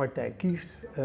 [0.00, 0.66] Martijn Kieft,
[0.98, 1.04] uh,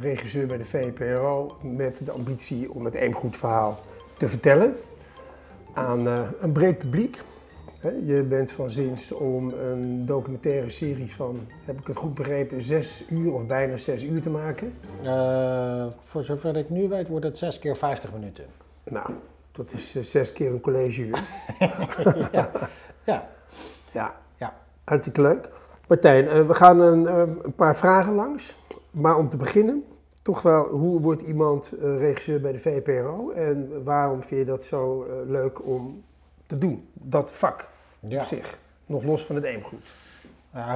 [0.00, 3.78] regisseur bij de VPRO, met de ambitie om het Eemgoed verhaal
[4.18, 4.76] te vertellen
[5.74, 7.22] aan uh, een breed publiek.
[8.04, 13.04] Je bent van zins om een documentaire serie van, heb ik het goed begrepen, zes
[13.08, 14.74] uur of bijna zes uur te maken?
[15.02, 18.44] Uh, voor zover ik nu weet, wordt het zes keer 50 minuten.
[18.84, 19.10] Nou,
[19.52, 21.22] dat is uh, zes keer een collegeuur.
[22.32, 22.50] ja.
[23.04, 23.28] ja.
[23.92, 24.14] Ja.
[24.36, 24.54] ja.
[24.84, 25.50] Hartstikke leuk.
[25.88, 28.56] Martijn, uh, we gaan een, een, paar vragen langs.
[28.90, 29.84] Maar om te beginnen,
[30.22, 33.30] toch wel, hoe wordt iemand regisseur bij de VPRO?
[33.30, 36.04] En waarom vind je dat zo leuk om
[36.46, 37.68] te doen, dat vak?
[38.08, 38.18] ja.
[38.18, 38.58] op zich.
[38.86, 39.94] Nog los van het eemgoed.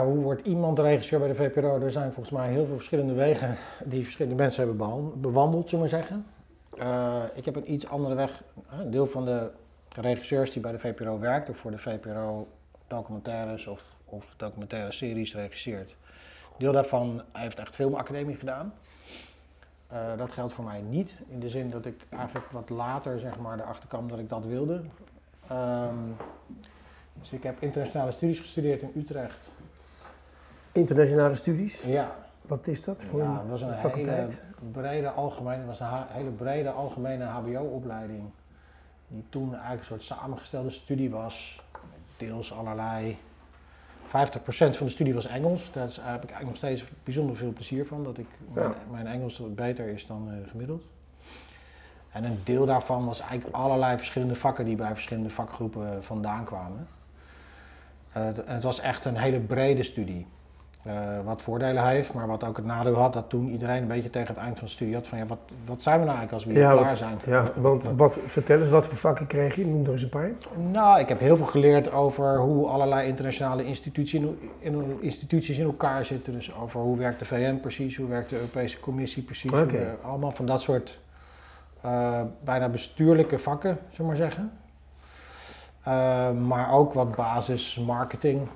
[0.05, 1.81] Hoe wordt iemand regisseur bij de VPRO?
[1.81, 5.91] Er zijn volgens mij heel veel verschillende wegen die verschillende mensen hebben bewandeld, zullen we
[5.91, 6.27] zeggen.
[6.79, 8.43] Uh, ik heb een iets andere weg.
[8.71, 9.51] Een deel van de
[9.89, 12.49] regisseurs die bij de VPRO werkt, of voor de VPRO
[12.87, 15.97] documentaires of, of documentaire series regisseert.
[16.59, 18.75] Deel daarvan heeft echt filmacademie gedaan.
[19.93, 23.39] Uh, dat geldt voor mij niet, in de zin dat ik eigenlijk wat later zeg
[23.39, 24.81] maar, erachter kwam dat ik dat wilde.
[25.53, 26.17] Um,
[27.13, 29.49] dus ik heb internationale studies gestudeerd in Utrecht.
[30.73, 31.83] Internationale studies?
[31.83, 32.17] Ja.
[32.43, 34.43] Wat is dat voor ja, een was een faculteit?
[34.59, 38.23] Hele brede algemene, was een hele brede algemene HBO-opleiding.
[39.09, 41.63] Die toen eigenlijk een soort samengestelde studie was.
[42.17, 43.19] Deels allerlei.
[44.09, 45.73] 50% van de studie was Engels.
[45.73, 48.05] Daar heb ik eigenlijk nog steeds bijzonder veel plezier van.
[48.05, 50.85] Dat ik, mijn, mijn Engels beter is dan uh, gemiddeld.
[52.11, 56.89] En een deel daarvan was eigenlijk allerlei verschillende vakken die bij verschillende vakgroepen vandaan kwamen.
[58.17, 60.27] Uh, het was echt een hele brede studie.
[60.89, 60.95] Uh,
[61.25, 64.35] wat voordelen heeft, maar wat ook het nadeel had dat toen iedereen een beetje tegen
[64.35, 66.55] het eind van de studie had van ja, wat, wat zijn we nou eigenlijk als
[66.55, 67.19] we hier klaar zijn?
[67.27, 69.67] Ja, want wat, vertel eens, wat voor vakken kreeg je?
[69.67, 70.31] Noem er eens een paar.
[70.71, 75.65] Nou, ik heb heel veel geleerd over hoe allerlei internationale instituties in, in, instituties in
[75.65, 76.33] elkaar zitten.
[76.33, 79.53] Dus over hoe werkt de VN precies, hoe werkt de Europese Commissie precies.
[79.53, 79.97] Okay.
[80.03, 80.99] allemaal van dat soort
[81.85, 84.53] uh, bijna bestuurlijke vakken, zullen we maar zeggen.
[85.89, 88.49] Uh, maar ook wat basis marketing,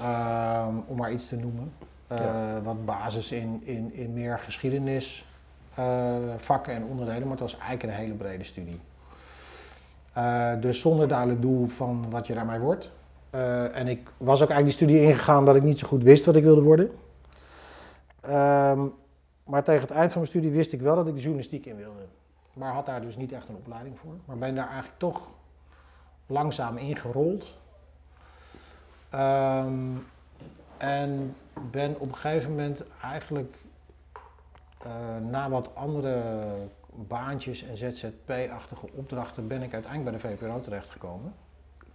[0.00, 1.72] uh, om maar iets te noemen.
[2.12, 2.60] Uh, ja.
[2.62, 5.26] Wat basis in, in, in meer geschiedenis,
[6.36, 8.80] vakken en onderdelen, maar het was eigenlijk een hele brede studie.
[10.60, 12.90] dus zonder duidelijk doel van wat je daarmee wordt.
[13.72, 16.36] en ik was ook eigenlijk die studie ingegaan dat ik niet zo goed wist wat
[16.36, 16.90] ik wilde worden.
[18.20, 18.86] Ehm,
[19.44, 21.76] maar tegen het eind van mijn studie wist ik wel dat ik de journalistiek in
[21.76, 22.06] wilde.
[22.52, 24.12] Maar had daar dus niet echt een opleiding voor.
[24.24, 25.30] Maar ben daar eigenlijk toch
[26.26, 27.58] langzaam ingerold.
[29.14, 30.06] Um,
[30.76, 31.36] en
[31.70, 33.56] ben op een gegeven moment eigenlijk
[34.86, 36.22] uh, na wat andere
[36.94, 41.34] baantjes en ZZP-achtige opdrachten ben ik uiteindelijk bij de VPRO terechtgekomen.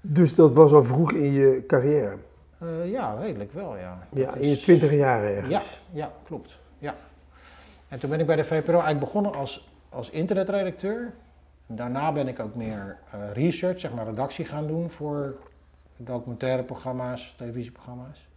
[0.01, 2.17] Dus dat was al vroeg in je carrière?
[2.63, 4.07] Uh, ja, redelijk wel, ja.
[4.11, 5.79] Ja, in je twintig jaar ergens?
[5.91, 6.57] Ja, ja, klopt.
[6.77, 6.95] Ja.
[7.87, 11.13] En toen ben ik bij de VPRO eigenlijk begonnen als, als internetredacteur.
[11.67, 15.35] Daarna ben ik ook meer uh, research, zeg maar redactie gaan doen voor
[15.97, 18.27] documentaire programma's, televisieprogramma's.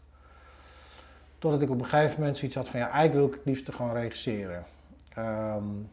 [1.39, 3.75] Totdat ik op een gegeven moment zoiets had van ja, eigenlijk wil ik het liefst
[3.75, 4.65] gewoon regisseren.
[5.19, 5.91] Um,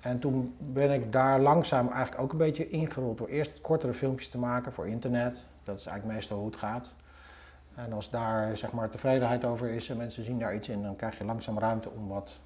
[0.00, 4.28] en toen ben ik daar langzaam eigenlijk ook een beetje ingerold door eerst kortere filmpjes
[4.28, 5.44] te maken voor internet.
[5.64, 6.92] Dat is eigenlijk meestal hoe het gaat.
[7.74, 10.96] En als daar zeg maar tevredenheid over is en mensen zien daar iets in, dan
[10.96, 12.40] krijg je langzaam ruimte om wat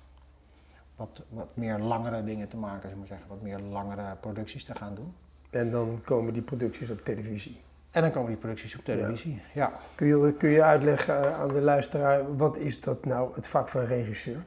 [0.96, 4.74] wat, wat meer langere dingen te maken, zeg maar zeggen, wat meer langere producties te
[4.74, 5.14] gaan doen.
[5.50, 7.60] En dan komen die producties op televisie?
[7.96, 9.72] En dan komen die producties op televisie, ja.
[9.94, 13.68] Kun, je, kun je uitleggen eh, aan de luisteraar, wat is dat nou, het vak
[13.68, 14.44] van regisseur?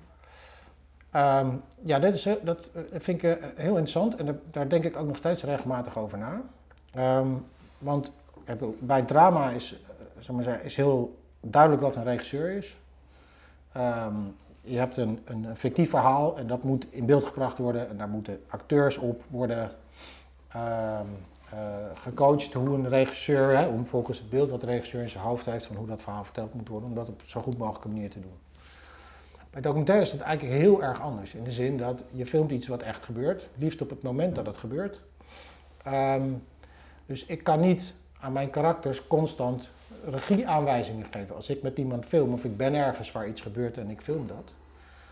[1.15, 4.97] Um, ja, dat, is, eh, dat eh, vind ik heel interessant en daar denk ik
[4.97, 6.41] ook nog steeds regelmatig over na.
[7.17, 7.45] Um,
[7.77, 8.11] want
[8.79, 9.83] bij drama is,
[10.19, 12.77] zeg maar zeggen, is heel duidelijk wat een regisseur is.
[13.77, 17.97] Um, je hebt een, een fictief verhaal en dat moet in beeld gebracht worden en
[17.97, 19.71] daar moeten acteurs op worden
[21.93, 25.45] gecoacht hoe een regisseur, hè, om volgens het beeld wat de regisseur in zijn hoofd
[25.45, 28.09] heeft van hoe dat verhaal verteld moet worden, om dat op zo goed mogelijke manier
[28.09, 28.37] te doen.
[29.51, 31.33] Bij documentaire is het eigenlijk heel erg anders.
[31.33, 34.45] In de zin dat je filmt iets wat echt gebeurt, liefst op het moment dat
[34.45, 34.99] het gebeurt.
[35.87, 36.43] Um,
[37.05, 39.69] dus ik kan niet aan mijn karakters constant
[40.05, 41.35] regieaanwijzingen geven.
[41.35, 44.27] Als ik met iemand film of ik ben ergens waar iets gebeurt en ik film
[44.27, 44.53] dat.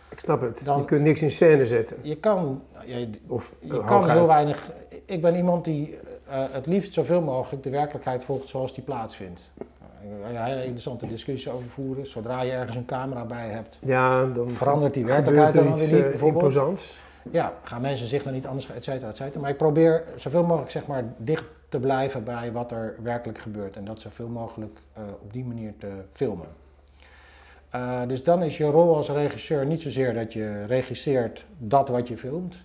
[0.09, 0.65] Ik snap het.
[0.65, 1.97] Dan, je kunt niks in scène zetten.
[2.01, 4.71] Je kan, je, of, je kan heel weinig.
[5.05, 5.97] Ik ben iemand die uh,
[6.29, 9.49] het liefst zoveel mogelijk de werkelijkheid volgt zoals die plaatsvindt.
[9.57, 12.07] Uh, een hele interessante discussie over voeren.
[12.07, 16.21] Zodra je ergens een camera bij hebt, ja, dan verandert die werkelijkheid dan weer niet.
[16.21, 16.97] Uh, imposants.
[17.31, 19.39] Ja, gaan mensen zich dan niet anders, et cetera, et cetera.
[19.39, 23.75] Maar ik probeer zoveel mogelijk zeg maar dicht te blijven bij wat er werkelijk gebeurt.
[23.75, 26.47] En dat zoveel mogelijk uh, op die manier te filmen.
[27.75, 32.07] Uh, dus dan is je rol als regisseur niet zozeer dat je regisseert dat wat
[32.07, 32.55] je filmt,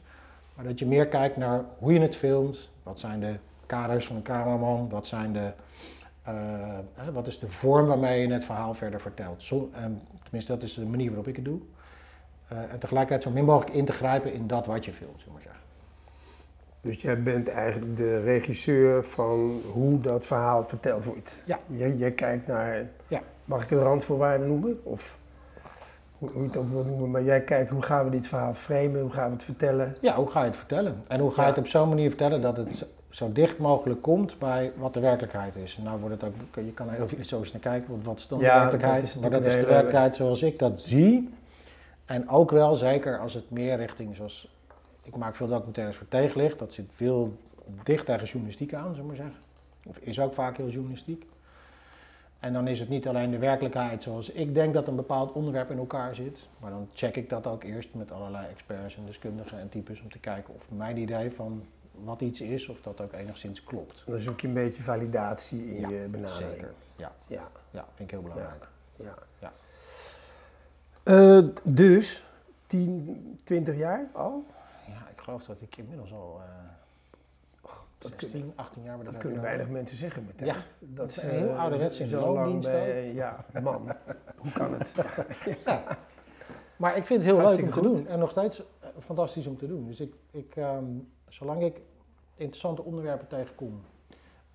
[0.55, 3.35] maar dat je meer kijkt naar hoe je het filmt, wat zijn de
[3.76, 5.50] kaders van een cameraman, wat, zijn de,
[6.28, 9.42] uh, wat is de vorm waarmee je het verhaal verder vertelt.
[9.42, 9.70] Zo,
[10.22, 11.58] tenminste, dat is de manier waarop ik het doe.
[12.52, 15.32] Uh, en tegelijkertijd zo min mogelijk in te grijpen in dat wat je filmt, zullen
[15.32, 15.60] maar zeggen.
[16.80, 21.42] Dus jij bent eigenlijk de regisseur van hoe dat verhaal verteld wordt.
[21.44, 21.58] Ja.
[21.66, 23.20] Jij, jij kijkt naar, ja.
[23.44, 24.80] mag ik een randvoorwaarde noemen?
[24.82, 25.19] Of
[26.19, 28.54] hoe, hoe je het ook wil noemen, maar jij kijkt hoe gaan we dit verhaal
[28.54, 29.96] framen, hoe gaan we het vertellen?
[30.00, 31.04] Ja, hoe ga je het vertellen?
[31.08, 34.38] En hoe ga je het op zo'n manier vertellen dat het zo dicht mogelijk komt
[34.38, 35.79] bij wat de werkelijkheid is.
[35.82, 38.38] Nou wordt het ook, je kan er heel filosofisch naar kijken, want wat is dan
[38.38, 39.20] de werkelijkheid?
[39.20, 41.35] maar dat is de werkelijkheid zoals ik dat zie.
[42.05, 44.49] En ook wel, zeker als het meer richting, zoals
[45.03, 47.37] ik maak veel documentaires voor tegenlicht, dat zit veel
[47.82, 49.37] dicht tegen journalistiek aan, zullen we maar zeggen.
[49.87, 51.26] Of is ook vaak heel journalistiek.
[52.41, 55.70] En dan is het niet alleen de werkelijkheid zoals ik denk dat een bepaald onderwerp
[55.70, 59.58] in elkaar zit, maar dan check ik dat ook eerst met allerlei experts en deskundigen
[59.58, 61.62] en types om te kijken of mijn idee van
[62.04, 64.02] wat iets is, of dat ook enigszins klopt.
[64.06, 66.50] Dan zoek je een beetje validatie in je benadering.
[66.50, 67.12] Zeker, ja.
[67.26, 67.50] ja.
[67.70, 68.69] Ja, vind ik heel belangrijk.
[68.96, 69.14] Ja.
[69.38, 69.52] ja.
[71.04, 72.25] Uh, dus
[72.66, 74.44] 10, 20 jaar al?
[74.87, 79.43] Ja, ik geloof dat ik inmiddels al uh, dat 16, kunnen, 18 jaar Dat kunnen
[79.43, 80.46] weinig mensen zeggen meteen.
[80.46, 83.93] Ja, dat is een heel uh, ouderwets in zo lang bij, Ja, man,
[84.43, 84.93] hoe kan het?
[85.64, 85.98] ja.
[86.76, 88.62] Maar ik vind het heel leuk om te doen en nog steeds
[88.98, 89.87] fantastisch om te doen.
[89.87, 91.81] Dus ik, ik um, zolang ik
[92.43, 93.83] interessante onderwerpen tegenkom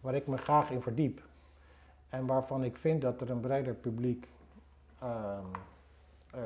[0.02, 1.22] waar ik me graag in verdiep
[2.10, 4.28] en waarvan ik vind dat er een breder publiek
[5.04, 5.38] uh,
[6.36, 6.42] uh,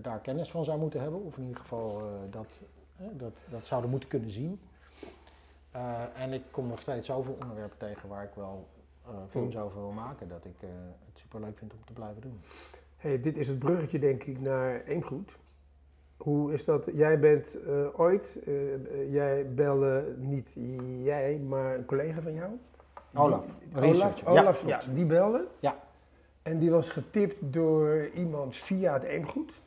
[0.00, 2.62] daar kennis van zou moeten hebben, of in ieder geval uh, dat,
[3.12, 4.60] dat, dat zouden moeten kunnen zien.
[6.14, 8.68] en ik kom nog steeds zoveel onderwerpen tegen waar ik wel
[9.30, 12.40] films over wil maken, dat ik het super leuk vind om te blijven doen.
[12.96, 15.36] Hey, dit is het bruggetje denk ik naar Eemgoed.
[16.16, 16.90] Hoe is dat?
[16.94, 20.56] Jij bent uh, ooit, uh, jij belde niet
[21.02, 22.50] jij, maar een collega van jou?
[23.14, 23.44] Olaf.
[23.74, 25.46] Die, Olaf, Olaf ja, ja, die belde.
[25.60, 25.76] Ja.
[26.42, 29.62] En die was getipt door iemand via het Eemgoed.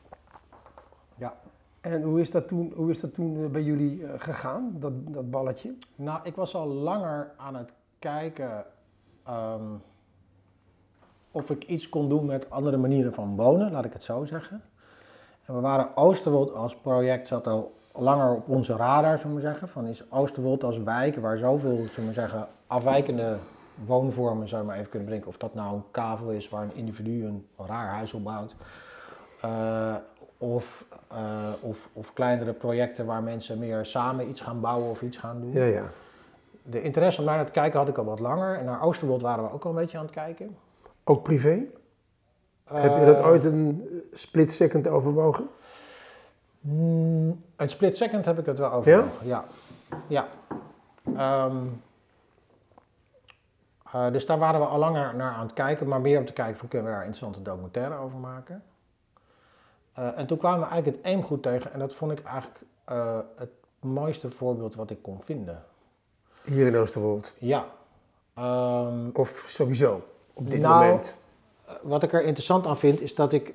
[1.16, 1.38] Ja.
[1.82, 5.32] En hoe is dat toen, hoe is dat toen bij jullie uh, gegaan, dat, dat
[5.32, 5.76] balletje?
[5.96, 8.66] Nou, ik was al langer aan het kijken
[9.30, 9.82] um,
[11.32, 14.62] of ik iets kon doen met andere manieren van wonen, laat ik het zo zeggen.
[15.48, 19.68] En we waren Oosterwold als project zat al langer op onze radar, zullen we zeggen.
[19.68, 23.38] Van is Oosterwold als wijk waar zoveel, zullen we zeggen, afwijkende
[23.86, 25.30] woonvormen, zou je maar even kunnen bedenken.
[25.30, 28.56] Of dat nou een kavel is waar een individu een raar huis opbouwt.
[29.46, 29.96] Uh,
[30.38, 35.18] of, uh, of, of kleinere projecten waar mensen meer samen iets gaan bouwen of iets
[35.18, 35.52] gaan doen.
[35.52, 35.84] Ja, ja.
[36.64, 38.58] De interesse om naar te kijken had ik al wat langer.
[38.58, 40.58] En naar Oosterwold waren we ook al een beetje aan het kijken.
[41.04, 41.66] Ook privé?
[42.74, 45.50] Heb je dat ooit een split second overwogen?
[46.60, 49.46] Mm, een split second heb ik het wel overwogen, ja.
[50.08, 50.28] Ja.
[51.06, 51.46] ja.
[51.46, 51.82] Um,
[53.96, 56.34] uh, dus daar waren we al langer naar aan het kijken, maar meer om te
[56.34, 58.64] kijken van kunnen we daar interessante documentaire over maken.
[60.00, 62.62] Uh, en toen kwamen we eigenlijk het eemgoed tegen en dat vond ik eigenlijk
[62.92, 63.50] uh, het
[63.80, 65.64] mooiste voorbeeld wat ik kon vinden.
[66.44, 67.34] Hier in Oosterwold?
[67.38, 67.66] Ja.
[68.40, 70.02] Um, of sowieso
[70.34, 71.18] op dit nou, moment?
[71.82, 73.54] Wat ik er interessant aan vind, is dat ik.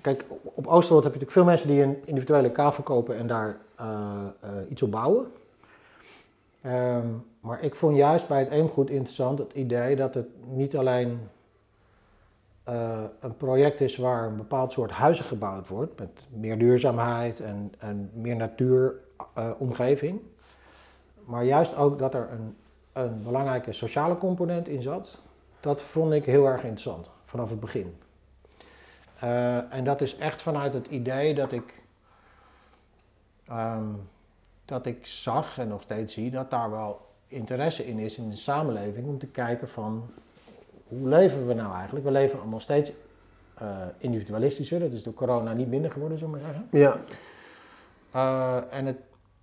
[0.00, 3.56] Kijk, op Oosterwold heb je natuurlijk veel mensen die een individuele kavel kopen en daar
[3.80, 3.86] uh,
[4.44, 5.32] uh, iets op bouwen.
[6.66, 11.28] Um, maar ik vond juist bij het Eemgoed interessant het idee dat het niet alleen
[12.68, 17.72] uh, een project is waar een bepaald soort huizen gebouwd wordt, met meer duurzaamheid en,
[17.78, 20.20] en meer natuuromgeving,
[21.24, 22.56] maar juist ook dat er een,
[22.92, 25.18] een belangrijke sociale component in zat.
[25.60, 27.94] Dat vond ik heel erg interessant vanaf het begin.
[29.24, 31.82] Uh, en dat is echt vanuit het idee dat ik,
[33.50, 34.08] um,
[34.64, 38.36] dat ik zag en nog steeds zie dat daar wel interesse in is in de
[38.36, 40.10] samenleving om te kijken van
[40.88, 42.04] hoe leven we nou eigenlijk?
[42.04, 42.92] We leven allemaal steeds
[43.62, 43.68] uh,
[43.98, 46.68] individualistischer, dat is door corona niet minder geworden, zullen we maar zeggen.
[46.78, 47.00] Ja.
[48.14, 48.98] Uh, en, het,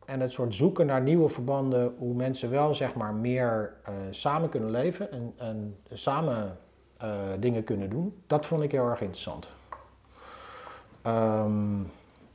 [0.05, 3.73] en het soort zoeken naar nieuwe verbanden, hoe mensen wel zeg maar meer
[4.09, 6.57] samen kunnen leven en, en samen
[7.39, 8.21] dingen kunnen doen.
[8.27, 9.49] Dat vond ik heel erg interessant.
[11.07, 11.91] Um,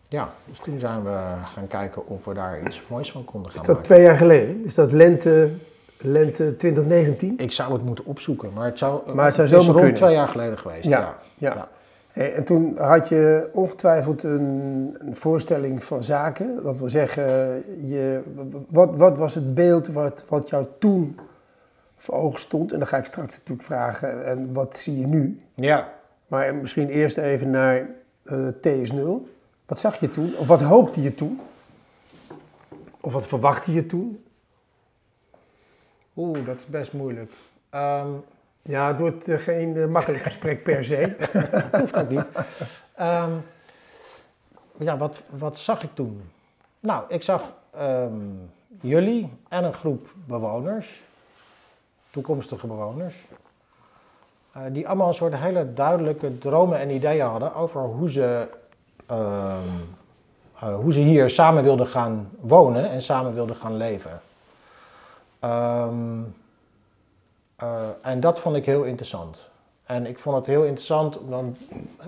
[0.08, 1.18] ja, dus toen zijn we
[1.54, 3.92] gaan kijken of we daar iets moois van konden gaan Is dat maken.
[3.94, 4.64] twee jaar geleden?
[4.64, 5.50] Is dat lente,
[5.98, 7.38] lente 2019?
[7.38, 9.94] Ik zou het moeten opzoeken, maar het zou, maar het zou zomaar rond kunnen.
[9.94, 10.84] twee jaar geleden geweest.
[10.84, 11.54] Ja, Ja, ja.
[11.54, 11.68] ja.
[12.12, 16.62] Hey, en toen had je ongetwijfeld een, een voorstelling van zaken.
[16.62, 17.24] Dat wil zeggen,
[17.88, 18.22] je,
[18.68, 21.18] wat, wat was het beeld wat, wat jou toen
[22.02, 22.72] voor ogen stond?
[22.72, 25.40] En dan ga ik straks natuurlijk vragen, en wat zie je nu?
[25.54, 26.00] ja.
[26.26, 27.88] Maar misschien eerst even naar
[28.24, 29.30] uh, TS0.
[29.66, 30.36] Wat zag je toen?
[30.36, 31.40] Of wat hoopte je toen?
[33.00, 34.24] Of wat verwachtte je toen?
[36.16, 37.32] Oeh, dat is best moeilijk.
[37.70, 38.08] Ehm,
[38.62, 41.16] ja, het wordt uh, geen uh, makkelijk gesprek per se.
[41.70, 42.26] dat hoeft ook niet.
[42.94, 43.32] Ehm,
[44.78, 46.22] ja, wat, wat zag ik toen?
[46.80, 48.14] Nou, ik zag ehm,
[48.80, 51.02] jullie en een groep bewoners,
[52.12, 53.14] toekomstige bewoners,
[54.56, 58.48] uh, die allemaal een soort hele duidelijke dromen en ideeën hadden over hoe ze,
[60.58, 64.20] hoe ze hier samen wilden gaan wonen en samen wilden gaan leven.
[65.44, 66.34] Um,
[67.62, 69.50] uh, en dat vond ik heel interessant.
[69.84, 71.56] En ik vond het heel interessant, dan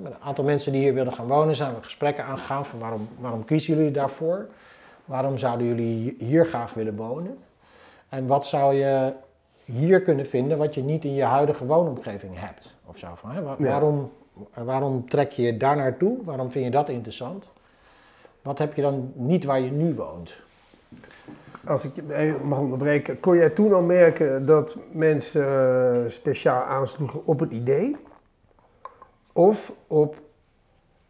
[0.02, 3.08] met een aantal mensen die hier wilden gaan wonen, zijn we gesprekken aangegaan van waarom,
[3.18, 4.46] waarom kiezen jullie daarvoor?
[5.04, 7.38] Waarom zouden jullie hier graag willen wonen?
[8.08, 9.12] En wat zou je
[9.64, 12.74] hier kunnen vinden wat je niet in je huidige woonomgeving hebt?
[12.84, 13.08] Of zo.
[13.14, 13.42] Van, hè?
[13.58, 14.12] waarom,
[14.54, 16.24] waarom trek je je daar naartoe?
[16.24, 17.50] Waarom vind je dat interessant?
[18.42, 20.34] Wat heb je dan niet waar je nu woont?
[21.66, 21.92] als ik
[22.42, 25.46] mag onderbreken, kon jij toen al merken dat mensen
[26.04, 27.96] eh, speciaal aansloegen op het idee?
[29.32, 30.20] Of op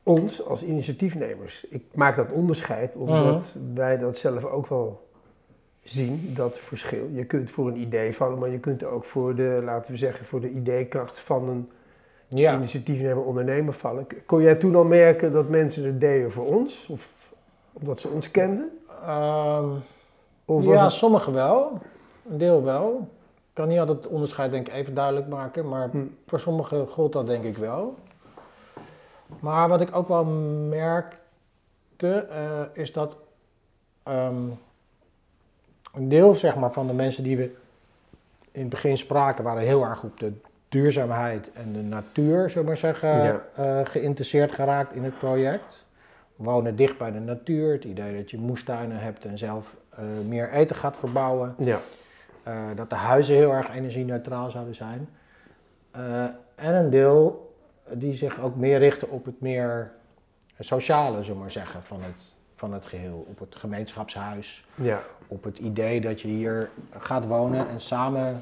[0.02, 1.64] ons als initiatiefnemers?
[1.64, 3.74] Ik maak dat onderscheid omdat mhm.
[3.74, 5.08] wij dat zelf ook wel
[5.84, 7.08] zien, dat verschil.
[7.12, 10.26] Je kunt voor een idee vallen, maar je kunt ook voor de, laten we zeggen,
[10.26, 11.70] voor de ideekracht van een
[12.28, 12.56] ja.
[12.56, 14.06] initiatiefnemer, ondernemer vallen.
[14.26, 16.86] Kon jij toen al merken dat mensen het deden voor ons?
[16.86, 17.32] Of
[17.72, 18.78] omdat ze ons kenden?
[19.02, 19.70] Ehm,
[20.46, 21.78] ja, sommigen wel.
[22.30, 23.08] Een deel wel.
[23.54, 26.04] Ik kan niet altijd het onderscheid denk ik even duidelijk maken, maar hm.
[26.26, 27.94] voor sommigen gold dat denk ik wel.
[29.40, 30.24] Maar wat ik ook wel
[30.68, 31.18] merkte,
[32.30, 33.16] uh, is dat
[34.08, 34.58] um,
[35.94, 37.54] een deel zeg maar, van de mensen die we
[38.52, 40.32] in het begin spraken, waren heel erg op de
[40.68, 45.84] duurzaamheid en de natuur, zullen maar zeggen, uh, geïnteresseerd geraakt in het project.
[46.36, 50.52] Wonen dicht bij de natuur, het idee dat je moestuinen hebt en zelf uh, meer
[50.52, 51.54] eten gaat verbouwen.
[51.58, 51.80] Ja.
[52.48, 55.08] Uh, dat de huizen heel erg energie-neutraal zouden zijn.
[56.54, 57.54] En een deel
[57.92, 59.92] die zich ook meer richten op het meer
[60.58, 62.33] sociale, zullen maar zeggen, van het,
[62.64, 63.26] van het geheel.
[63.28, 64.66] Op het gemeenschapshuis.
[64.74, 65.02] Ja.
[65.26, 68.40] Op het idee dat je hier gaat wonen en samen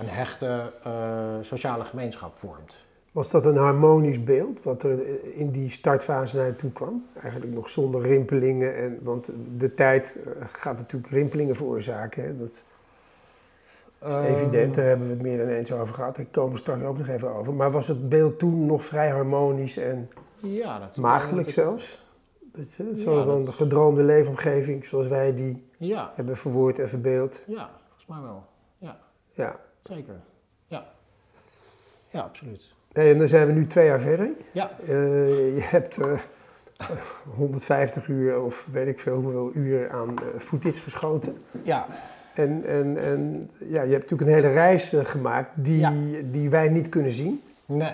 [0.00, 0.72] een hechte
[1.42, 2.86] sociale gemeenschap vormt.
[3.12, 7.06] Was dat een harmonisch beeld wat er in die startfase naar je toe kwam?
[7.20, 8.76] Eigenlijk nog zonder rimpelingen.
[8.76, 12.24] En, want de tijd eh, gaat natuurlijk rimpelingen veroorzaken.
[12.24, 12.36] Hè?
[12.36, 12.64] Dat
[14.06, 14.24] is ehm.
[14.24, 16.16] evident, daar hebben we het meer dan eens over gehad.
[16.16, 17.54] Daar komen we straks ook nog even over.
[17.54, 22.06] Maar was het beeld toen nog vrij harmonisch en ja, dat maagdelijk zelfs?
[22.58, 25.64] Dat, je, zo ja, een gedroomde leefomgeving zoals wij die
[26.14, 27.42] hebben verwoord en verbeeld.
[27.46, 28.44] Ja, volgens mij wel.
[28.78, 28.98] Ja.
[29.32, 29.60] ja.
[29.82, 30.14] Zeker.
[30.66, 30.86] Ja.
[32.10, 32.74] Ja, absoluut.
[32.92, 34.30] En dan zijn we nu twee jaar verder.
[34.52, 34.70] Ja.
[34.80, 34.88] Uh,
[35.56, 36.12] je hebt uh,
[36.76, 36.86] eh,
[37.36, 41.42] 150 uur of weet ik veel hoeveel uur aan uh, footage geschoten.
[41.62, 41.86] Ja.
[42.34, 46.88] En, en, en ja, je hebt natuurlijk een hele reis gemaakt die, die wij niet
[46.88, 47.42] kunnen zien.
[47.66, 47.92] Nee.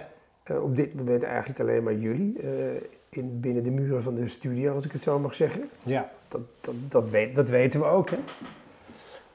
[0.61, 2.37] op dit moment eigenlijk alleen maar jullie.
[3.17, 5.71] In, binnen de muren van de studio, als ik het zo mag zeggen.
[5.83, 6.11] Ja.
[6.29, 8.11] Dat, dat, dat, weet, dat weten we ook.
[8.11, 8.19] Hè?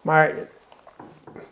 [0.01, 0.47] Maar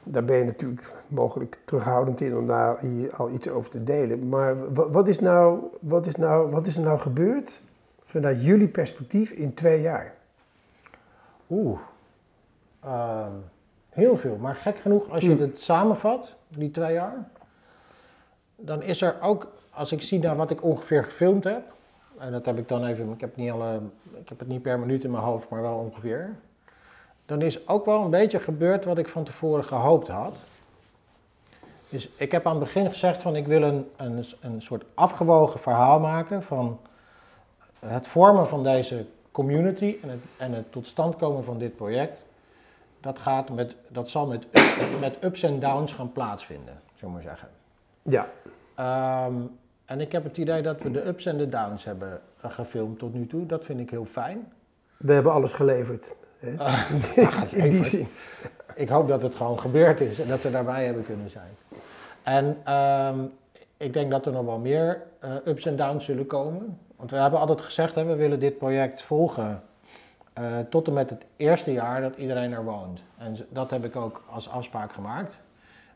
[0.03, 4.29] daar ben je natuurlijk mogelijk terughoudend in om daar hier al iets over te delen.
[4.29, 7.61] Maar wat is, nou, wat is, nou, wat is er nou gebeurd
[8.05, 10.13] vanuit jullie perspectief in twee jaar?
[11.49, 11.79] Oeh,
[12.79, 13.31] ehm,
[13.91, 14.35] heel veel.
[14.35, 15.41] Maar gek genoeg, als je hmm.
[15.41, 17.29] het samenvat, die twee jaar,
[18.55, 21.75] dan is er ook, als ik zie naar wat ik ongeveer gefilmd heb,
[22.17, 23.79] en dat heb ik dan even, ik heb, niet alle,
[24.19, 26.35] ik heb het niet per minuut in mijn hoofd, maar wel ongeveer.
[27.25, 30.37] Dan is ook wel een beetje gebeurd wat ik van tevoren gehoopt had.
[31.89, 35.59] Dus ik heb aan het begin gezegd van ik wil een, een, een soort afgewogen
[35.59, 36.79] verhaal maken van
[37.79, 42.25] het vormen van deze community en het, en het tot stand komen van dit project.
[42.99, 44.45] Dat, gaat met, dat zal met,
[44.99, 47.49] met ups en downs gaan plaatsvinden, zullen we maar zeggen.
[48.01, 48.27] Ja.
[48.75, 49.41] Ehm,
[49.87, 53.13] en ik heb het idee dat we de ups en de downs hebben gefilmd tot
[53.13, 53.45] nu toe.
[53.45, 54.51] Dat vind ik heel fijn.
[54.97, 56.15] We hebben alles geleverd.
[56.37, 56.53] Hè?
[57.17, 58.07] Uh, in die zin
[58.77, 61.57] ik hoop dat het gewoon gebeurd is en dat we daarbij hebben kunnen zijn.
[62.23, 63.19] En ehm,
[63.77, 66.79] ik denk dat er nog wel meer uh, ups en downs zullen komen.
[66.95, 69.63] Want we hebben altijd gezegd, hè, we willen dit project volgen
[70.39, 73.01] uh, tot en met het eerste jaar dat iedereen er woont.
[73.17, 75.37] En dat heb ik ook als afspraak gemaakt.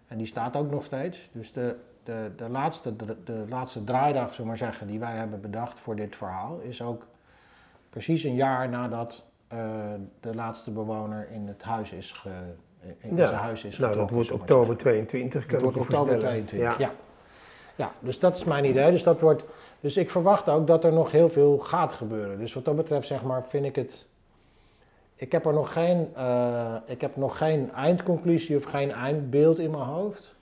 [0.08, 1.30] En die staat ook nog steeds.
[1.32, 5.16] Dus de, de, de, laatste, de, de laatste draaidag, zullen we maar zeggen, die wij
[5.16, 7.06] hebben bedacht voor dit verhaal, is ook
[7.90, 9.60] precies een jaar nadat uh,
[10.20, 12.30] de laatste bewoner in het huis is ge,
[13.00, 13.28] in ja.
[13.28, 16.76] zijn huis is Nou, dat wordt oktober 22, kan dat wordt oktober 22, ja.
[16.78, 16.92] ja.
[17.76, 18.92] Ja, dus dat is mijn idee.
[18.92, 19.44] Dus, dat wordt,
[19.80, 22.40] dus ik verwacht ook dat er nog heel veel gaat gebeuren.
[22.40, 24.06] Dus wat dat betreft, zeg maar, vind ik het.
[25.16, 29.72] Ik heb er nog geen, uh, ik heb nog geen eindconclusie of geen eindbeeld in
[29.72, 30.36] mijn hoofd.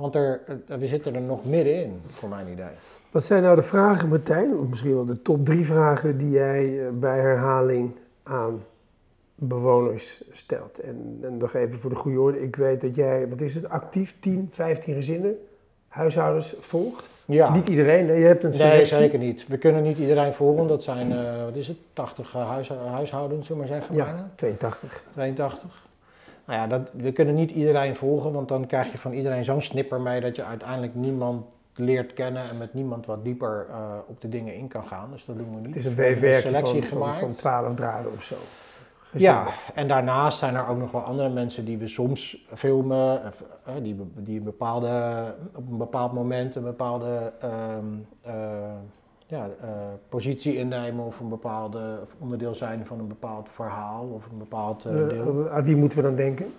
[0.00, 2.66] Want er, we zitten er nog middenin, voor mijn idee.
[3.10, 6.86] Wat zijn nou de vragen, Martijn, of misschien wel de top drie vragen die jij
[6.86, 7.92] eh, bij herhaling
[8.22, 8.62] aan
[9.34, 10.78] bewoners stelt?
[10.78, 13.68] En, en nog even voor de goede orde, ik weet dat jij, wat is het,
[13.68, 15.38] actief 10, 15 gezinnen,
[15.88, 17.08] huishoudens volgt.
[17.24, 17.54] Ja.
[17.54, 18.96] Niet iedereen, nee, je hebt een selectie.
[18.96, 19.46] Nee, zeker niet.
[19.46, 23.46] We kunnen niet iedereen volgen, dat zijn, uh, wat is het, 80 uh, huis, huishoudens,
[23.46, 23.96] zullen we maar zeggen.
[23.96, 24.30] Ja, bijna.
[24.34, 25.02] 82.
[25.10, 25.88] 82.
[26.50, 29.60] Nou ja, dat, we kunnen niet iedereen volgen, want dan krijg je van iedereen zo'n
[29.60, 33.76] snipper mee dat je uiteindelijk niemand leert kennen en met niemand wat dieper uh,
[34.06, 35.10] op de dingen in kan gaan.
[35.10, 35.66] Dus dat doen we niet.
[35.66, 37.18] Het is een weefwerk selectie van, gemaakt.
[37.18, 38.34] van 12 draden of zo.
[39.12, 43.22] Ja, en daarnaast zijn er ook nog wel andere mensen die we soms filmen,
[43.64, 47.86] eh, die, die bepaalde, op een bepaald moment een bepaalde ehm,
[48.22, 48.34] eh,
[49.30, 49.68] ja, eh,
[50.08, 54.84] positie innemen of een bepaalde of onderdeel zijn van een bepaald verhaal of een bepaald
[54.84, 55.46] eh, deel.
[55.46, 56.52] Eh, aan wie moeten we dan denken?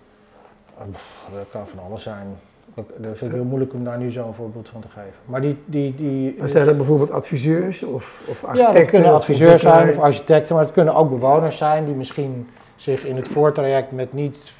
[1.34, 2.28] Dat kan van alles zijn.
[2.76, 2.86] Dat
[3.18, 5.20] vind ik heel moeilijk om daar nu zo'n voorbeeld van te geven.
[5.26, 8.82] Maar die, die, die, Maar zijn dat bijvoorbeeld adviseurs of, of Ja, architecten?
[8.82, 12.50] dat kunnen of adviseurs zijn of architecten, maar het kunnen ook bewoners zijn die misschien
[12.76, 14.54] zich in het voortraject met niet,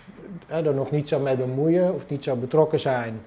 [0.48, 3.22] hè, er nog niet zo mee bemoeien of niet zo betrokken zijn,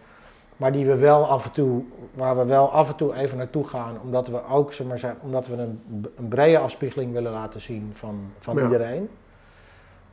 [0.57, 1.83] maar die we wel af en toe,
[2.15, 5.47] waar we wel af en toe even naartoe gaan, omdat we ook, zeg maar, omdat
[5.47, 8.63] we een, een brede afspiegeling willen laten zien van, van Ja.
[8.63, 9.09] iedereen.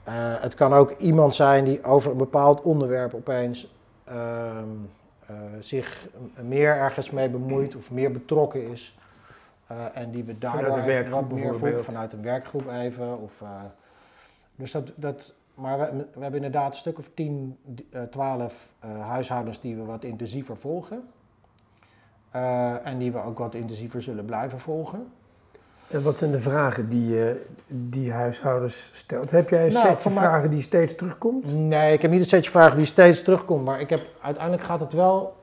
[0.04, 4.68] Eh, het kan ook iemand zijn die over een bepaald onderwerp opeens ehm,
[5.26, 6.08] eh, zich
[6.42, 8.96] meer ergens mee bemoeit of meer betrokken is.
[9.68, 13.18] Eh, en die we daardoor een even werkgroep meer vanuit een werkgroep even.
[13.22, 13.44] Of,
[14.56, 17.58] dus dat, dat, maar we, we hebben inderdaad een stuk of 10,
[17.90, 18.58] eh 12 eh,
[18.90, 21.04] huishoudens die we wat intensiever volgen.
[22.32, 25.08] Eh, en die we ook wat intensiever zullen blijven volgen.
[25.88, 29.32] En wat zijn de vragen die je die huishoudens stelt?
[29.32, 31.54] Heb jij een Nou, setje vragen die steeds terugkomt?
[31.54, 34.80] Nee, ik heb niet een setje vragen die steeds terugkomt, maar ik heb, uiteindelijk gaat
[34.80, 35.36] het wel.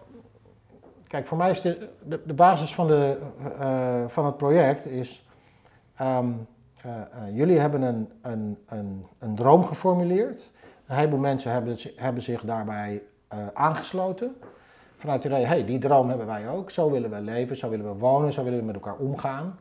[1.07, 3.17] Kijk, voor mij is de, de, de basis van, de,
[3.59, 5.27] eh, van het project is.
[5.97, 6.27] ehm,
[6.83, 10.51] eh, eh, jullie hebben een, een, een, een droom geformuleerd.
[10.87, 14.37] Een heleboel mensen hebben, hebben zich daarbij eh, aangesloten.
[14.97, 16.71] Vanuit de idee, hey, die droom hebben wij ook.
[16.71, 19.59] Zo willen we leven, zo willen we wonen, zo willen we met elkaar omgaan.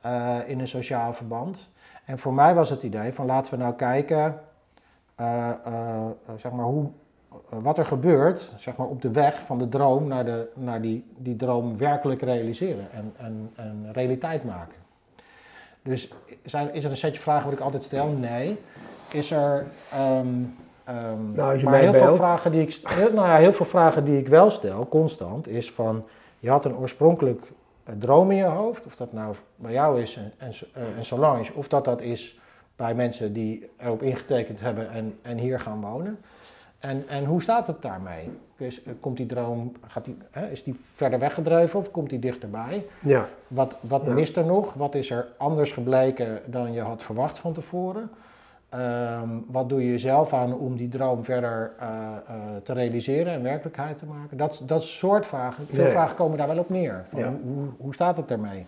[0.00, 1.68] eh, in een sociaal verband.
[2.04, 4.40] En voor mij was het idee van laten we nou kijken
[5.14, 5.50] eh,
[6.36, 6.90] zeg maar hoe,
[7.48, 11.04] wat er gebeurt zeg maar, op de weg van de droom naar, de, naar die,
[11.16, 14.74] die droom werkelijk realiseren en, en, en realiteit maken.
[15.82, 16.08] Dus
[16.44, 18.06] zijn, is er een setje vragen wat ik altijd stel?
[18.06, 18.60] Nee.
[19.10, 19.66] Is er.
[19.92, 20.28] ehm,
[20.84, 23.52] ehm, Nou, als je maar mij heel veel, vragen die ik, heel, nou ja, heel
[23.52, 26.04] veel vragen die ik wel stel, constant, is van.
[26.38, 27.40] Je had een oorspronkelijk
[27.84, 31.04] eh, droom in je hoofd, of dat nou bij jou is en, en, eh, en
[31.04, 32.38] Solange, of dat dat is
[32.76, 36.18] bij mensen die erop ingetekend hebben en, en hier gaan wonen.
[36.78, 38.30] En, en hoe staat het daarmee?
[38.56, 42.18] Is, eh, komt die droom, gaat die, hè, is die verder weggedreven of komt die
[42.18, 42.86] dichterbij?
[43.00, 43.26] Ja.
[43.48, 44.12] Wat, wat Ja.
[44.12, 44.74] mist er nog?
[44.74, 48.10] Wat is er anders gebleken dan je had verwacht van tevoren?
[48.70, 53.42] Ehm, wat doe je zelf aan om die droom verder eh, eh, te realiseren en
[53.42, 54.36] werkelijkheid te maken?
[54.36, 55.66] Dat, dat soort vragen.
[55.72, 57.04] Veel vragen komen daar wel op neer.
[57.16, 57.28] Ja.
[57.28, 58.66] hoe, hoe, hoe staat het ermee?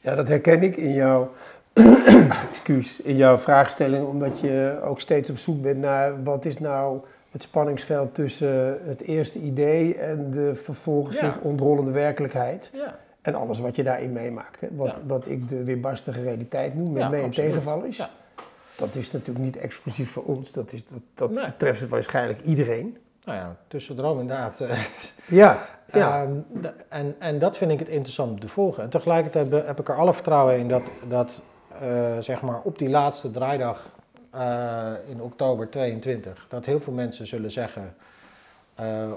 [0.00, 1.30] ja, dat herken ik in jouw,
[2.50, 7.00] excuus, in jouw vraagstelling, omdat je ook steeds op zoek bent naar wat is nou
[7.30, 11.24] het spanningsveld tussen het eerste idee en de vervolgens Ja.
[11.26, 12.70] zich ontrollende werkelijkheid.
[12.72, 14.60] Ja, En alles wat je daarin meemaakt.
[14.60, 14.68] Hè?
[14.76, 18.10] Wat, wat ik de weerbarstige realiteit noem, met mee- en tegenvallers.
[18.78, 20.52] Dat is natuurlijk niet exclusief voor ons.
[20.52, 21.44] Dat, is, dat, dat Nee.
[21.44, 22.98] betreft waarschijnlijk iedereen.
[23.24, 24.60] nou ja, tussen droom inderdaad.
[24.60, 24.78] eh,
[25.40, 26.22] Ja, ja.
[26.22, 26.32] Ehm,
[26.88, 28.82] en, en dat vind ik het interessant om te volgen.
[28.82, 31.30] En tegelijkertijd heb ik er alle vertrouwen in dat, dat
[31.80, 33.88] eh, zeg maar op die laatste draaidag
[34.30, 37.94] eh, in oktober 22, dat heel veel mensen zullen zeggen,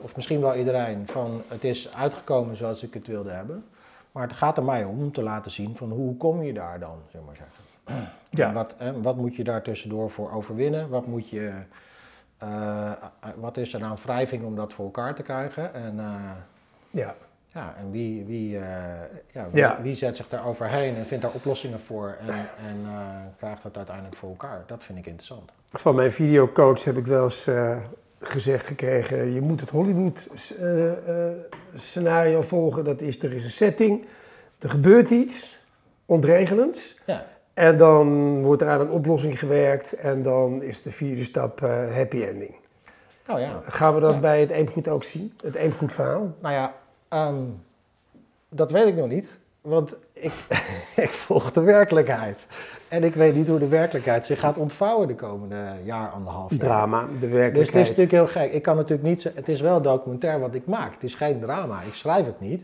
[0.02, 3.66] of misschien wel iedereen, van het is uitgekomen zoals ik het wilde hebben.
[4.12, 6.80] Maar het gaat er mij om om te laten zien van hoe kom je daar
[6.80, 7.61] dan, zeg maar zeggen.
[8.34, 8.48] Ja.
[8.48, 10.90] En wat, en wat moet je daar tussendoor voor overwinnen?
[10.90, 11.52] Wat moet je...
[12.38, 12.92] eh,
[13.36, 15.74] wat is er aan wrijving om dat voor elkaar te krijgen?
[15.74, 16.16] En, eh,
[16.90, 17.16] ja.
[17.48, 18.64] ja, en wie, wie, eh,
[19.32, 19.80] ja, wie, Ja.
[19.82, 22.34] wie zet zich daar overheen en vindt daar oplossingen voor en,
[22.68, 22.86] en
[23.38, 24.64] krijgt dat uiteindelijk voor elkaar?
[24.68, 25.52] Dat vind ik interessant.
[25.72, 27.48] Van mijn videocoach heb ik wel eens
[28.20, 30.28] gezegd gekregen: je moet het Hollywood
[30.60, 30.92] eh,
[31.28, 31.32] eh,
[31.76, 32.84] scenario volgen.
[32.84, 34.06] Dat is, er is een setting,
[34.60, 35.60] er gebeurt iets
[36.06, 37.00] ontregelends.
[37.06, 41.62] Ja, En dan wordt er aan een oplossing gewerkt en dan is de vierde stap
[41.64, 42.56] eh, happy ending.
[43.28, 43.60] nou ja.
[43.64, 44.20] Gaan we dat Ja.
[44.20, 45.34] bij het eemgoed ook zien?
[45.44, 46.34] Het eemgoed verhaal?
[46.42, 46.74] Nou ja,
[47.08, 47.44] ehm,
[48.50, 49.40] dat weet ik nog niet.
[49.62, 50.32] Want ik,
[51.06, 52.46] ik volg de werkelijkheid.
[52.88, 56.60] En ik weet niet hoe de werkelijkheid zich gaat ontvouwen de komende jaar, anderhalf jaar.
[56.60, 57.68] Drama, de Dus werkelijkheid.
[57.68, 58.52] het is natuurlijk heel gek.
[58.54, 59.24] Ik kan natuurlijk niet...
[59.24, 60.94] Het is wel documentair wat ik maak.
[60.94, 61.82] Het is geen drama.
[61.82, 62.64] Ik schrijf het niet.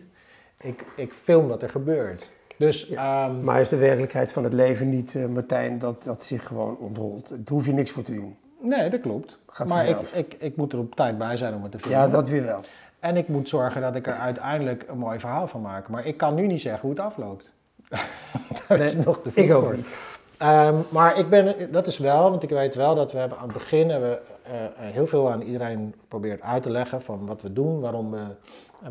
[0.62, 2.32] Ik, ik film wat er gebeurt.
[2.58, 6.46] Dus ehm, Maar is de werkelijkheid van het leven niet, eh, Martijn, dat dat zich
[6.48, 7.30] gewoon ontrolt?
[7.30, 8.38] Daar hoef je niks voor te doen.
[8.62, 9.38] nee, dat klopt.
[9.48, 12.00] Gaat maar ik, ik, ik moet er op tijd bij zijn om het te filmen.
[12.00, 12.60] Ja, dat weer wel.
[13.00, 15.88] En ik moet zorgen dat ik er uiteindelijk een mooi verhaal van maak.
[15.90, 17.52] Maar ik kan nu niet zeggen hoe het afloopt.
[18.68, 19.76] dat is Nee, nog te Ik ook voor.
[19.76, 19.98] niet.
[20.38, 23.44] Ehm, maar ik ben, dat is wel, want ik weet wel dat we hebben aan
[23.44, 27.42] het begin hebben, we, eh, heel veel aan iedereen geprobeerd uit te leggen van wat
[27.42, 28.24] we doen, waarom we,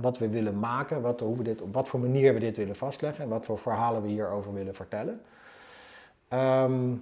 [0.01, 2.77] wat we willen maken, wat, hoe we dit, op wat voor manier we dit willen
[2.77, 5.21] vastleggen en wat voor verhalen we hierover willen vertellen.
[6.29, 6.93] Ehm,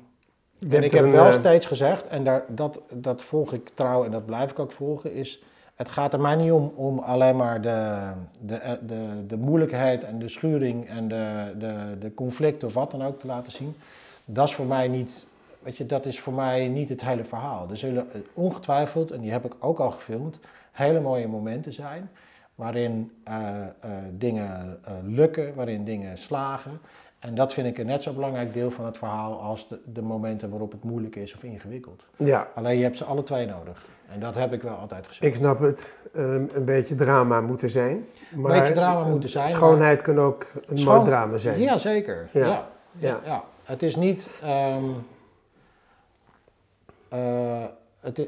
[0.71, 4.11] en ik heb wel eh, steeds gezegd, en daar, dat, dat volg ik trouw en
[4.11, 5.43] dat blijf ik ook volgen, is
[5.75, 10.05] het gaat er mij niet om, om alleen maar de, de, eh, de, de moeilijkheid
[10.05, 13.77] en de schuring en de, de, de conflicten of wat dan ook te laten zien.
[14.25, 15.27] Dat is voor mij niet,
[15.63, 17.67] weet je, dat is voor mij niet het hele verhaal.
[17.71, 20.39] Er zullen eh, ongetwijfeld, en die heb ik ook al gefilmd,
[20.73, 22.11] hele mooie momenten zijn.
[22.55, 23.69] Waarin eh, eh,
[24.13, 26.81] dingen eh, lukken, waarin dingen slagen.
[27.19, 30.03] En dat vind ik een net zo belangrijk deel van het verhaal als de, de
[30.03, 32.05] momenten waarop het moeilijk is of ingewikkeld.
[32.17, 33.85] Ja, Alleen je hebt ze alle twee nodig.
[34.09, 35.25] En dat heb ik wel altijd gezegd.
[35.25, 35.99] ik snap het.
[36.15, 38.07] Ehm, een beetje drama moet er zijn.
[38.35, 41.61] Maar Beetje drama moet er zijn, Schoonheid kan ook een Schoon- mooi drama zijn.
[41.61, 42.29] Ja, zeker.
[42.33, 42.47] Ja.
[42.47, 42.69] Ja.
[42.93, 43.21] Ja.
[43.25, 43.45] Ja.
[43.65, 44.41] Het is niet.
[44.43, 44.85] ehm,
[47.09, 47.65] eh,
[48.01, 48.27] het,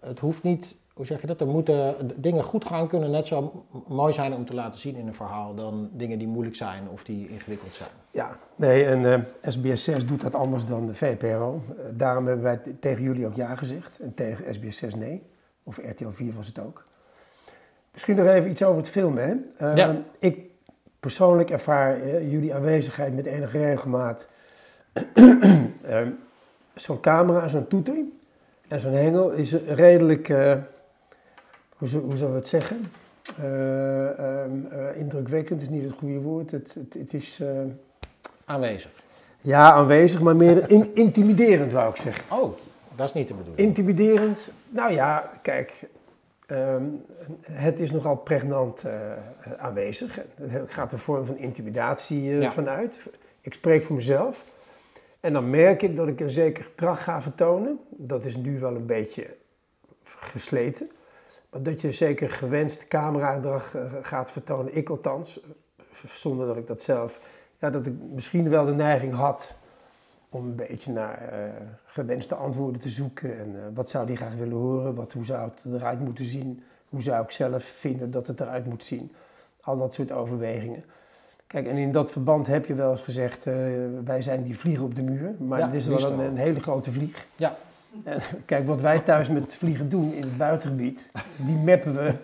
[0.00, 0.76] het hoeft niet.
[0.98, 1.40] Hoe zeg je dat?
[1.40, 5.06] Er moeten dingen goed gaan kunnen net zo mooi zijn om te laten zien in
[5.06, 7.88] een verhaal dan dingen die moeilijk zijn of die ingewikkeld zijn.
[8.10, 11.62] Ja, nee, en eh, SBS 6 doet dat anders dan de VPRO.
[11.68, 15.22] Eh, daarom hebben wij tegen jullie ook ja gezegd en tegen SBS 6 nee.
[15.62, 16.86] Of RTL 4 was het ook.
[17.92, 19.24] Misschien nog even iets over het filmen.
[19.56, 19.66] Hè?
[19.70, 19.96] Eh, Ja.
[20.18, 20.40] Ik
[21.00, 24.28] persoonlijk ervaar jullie aanwezigheid met enige regelmaat.
[26.74, 27.96] Zo'n camera, zo'n toeter
[28.68, 30.28] en zo'n hengel is redelijk,
[31.78, 32.90] hoe, zou- hoe zullen we het zeggen?
[33.42, 36.50] Eh, ehm, eh, indrukwekkend is niet het goede woord.
[36.50, 37.48] Het, het, het is eh,
[38.44, 38.90] Aanwezig.
[39.40, 42.38] ja, aanwezig, maar meer in- intimiderend wou ik zeggen.
[42.38, 42.56] Oh,
[42.96, 43.66] dat is niet de bedoeling.
[43.68, 45.72] Intimiderend, nou ja, kijk,
[46.46, 46.82] ehm,
[47.42, 48.84] het is nogal pregnant
[49.58, 50.18] aanwezig.
[50.18, 52.50] Er gaat een vorm van intimidatie Ja.
[52.50, 52.98] vanuit.
[53.40, 54.44] Ik spreek voor mezelf.
[55.20, 57.78] En dan merk ik dat ik een zeker gedrag ga vertonen.
[57.90, 59.26] Dat is nu wel een beetje
[60.04, 60.90] gesleten.
[61.50, 64.76] Maar dat je zeker gewenst cameragedrag eh, gaat vertonen.
[64.76, 67.20] Ik althans, eh, zonder dat ik dat zelf...
[67.58, 69.54] Ja, dat ik misschien wel de neiging had
[70.28, 71.38] om een beetje naar eh,
[71.84, 73.38] gewenste antwoorden te zoeken.
[73.38, 74.94] En wat zou die graag willen horen?
[74.94, 76.62] Wat, hoe zou het eruit moeten zien?
[76.88, 79.12] Hoe zou ik zelf vinden dat het eruit moet zien?
[79.60, 80.84] Al dat soort overwegingen.
[81.46, 83.44] Kijk, en in dat verband heb je wel eens gezegd,
[84.04, 85.34] wij zijn die vlieg op de muur.
[85.38, 86.26] Maar Ja, het is wel een, wel.
[86.26, 87.26] een hele grote vlieg.
[87.36, 87.56] Ja.
[88.04, 92.14] En, kijk, wat wij thuis met vliegen doen in het buitengebied, die mappen we,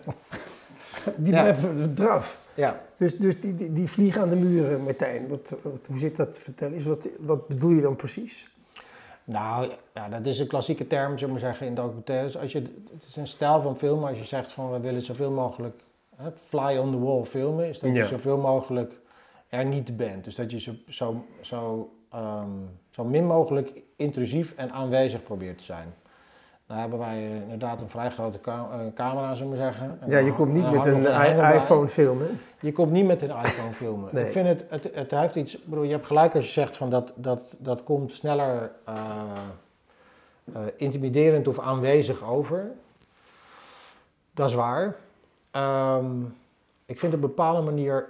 [1.15, 1.43] die Ja.
[1.43, 2.39] mappen we eraf.
[2.53, 2.81] Ja.
[2.97, 6.37] Dus, dus die, die, die vliegen aan de muren, Martijn, wat, wat, hoe zit dat?
[6.37, 8.53] Vertel eens, wat, wat bedoel je dan precies?
[9.23, 12.37] Nou, ja, dat is een klassieke term, zullen we maar zeggen, in documentaires.
[12.37, 12.61] Als je,
[12.93, 15.79] het is een stijl van filmen, als je zegt van we willen zoveel mogelijk
[16.15, 18.01] hè, fly on the wall filmen, is dat Ja.
[18.01, 18.93] je zoveel mogelijk
[19.49, 20.23] er niet bent.
[20.23, 22.49] Dus dat je zo, zo, zo, ehm,
[22.89, 25.93] zo min mogelijk intrusief en aanwezig probeert te zijn.
[26.67, 29.97] Daar hebben wij eh, inderdaad een vrij grote ka- eh, camera, zullen we zeggen.
[30.01, 32.39] En Ja, je komt niet met een i- iPhone filmen.
[32.59, 34.09] Je komt niet met een iPhone filmen.
[34.13, 34.25] Nee.
[34.25, 36.89] Ik vind het, het, het heeft iets, bedoel, je hebt gelijk als je zegt van
[36.89, 38.95] dat, dat, dat komt sneller eh,
[40.53, 42.71] eh, intimiderend of aanwezig over.
[44.31, 44.95] Dat is waar.
[45.51, 46.21] Ehm,
[46.85, 48.05] ik vind op een bepaalde manier,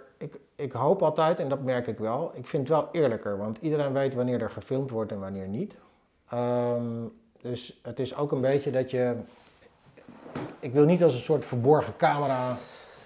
[0.56, 3.94] ik, hoop altijd, en dat merk ik wel, ik vind het wel eerlijker, want iedereen
[3.94, 5.76] weet wanneer er gefilmd wordt en wanneer niet.
[6.30, 6.84] Ehm,
[7.42, 9.14] dus het is ook een beetje dat je,
[10.60, 12.56] ik wil niet als een soort verborgen camera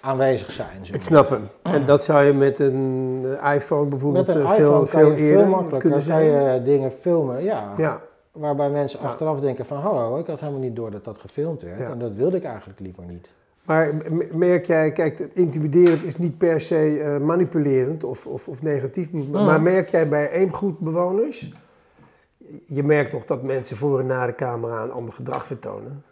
[0.02, 0.82] aanwezig zijn.
[0.92, 1.48] Ik snap hem.
[1.62, 5.40] En dat zou je met een iPhone bijvoorbeeld Met een eh, iPhone veel, veel eerder
[5.42, 6.54] veel makkelijker kunnen kan zijn.
[6.54, 7.74] je dingen filmen, ja.
[7.78, 9.08] Ja, Waarbij mensen Ja.
[9.08, 11.80] achteraf denken van, oh, ik had helemaal niet door dat dat gefilmd werd.
[11.80, 11.90] Ja.
[11.90, 13.30] En dat wilde ik eigenlijk liever niet.
[13.70, 13.94] Maar
[14.34, 19.12] merk jij, kijk, intimiderend is niet per se eh, manipulerend of, of, of negatief.
[19.12, 19.46] Maar, Mm.
[19.46, 21.52] maar merk jij bij eemgoedbewoners,
[22.66, 26.04] je merkt toch dat mensen voor en na de camera een ander gedrag vertonen?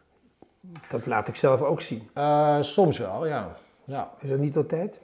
[0.89, 2.09] Dat laat ik zelf ook zien.
[2.13, 3.55] Eh, soms wel, ja.
[3.83, 4.11] ja.
[4.19, 5.01] Is dat niet altijd?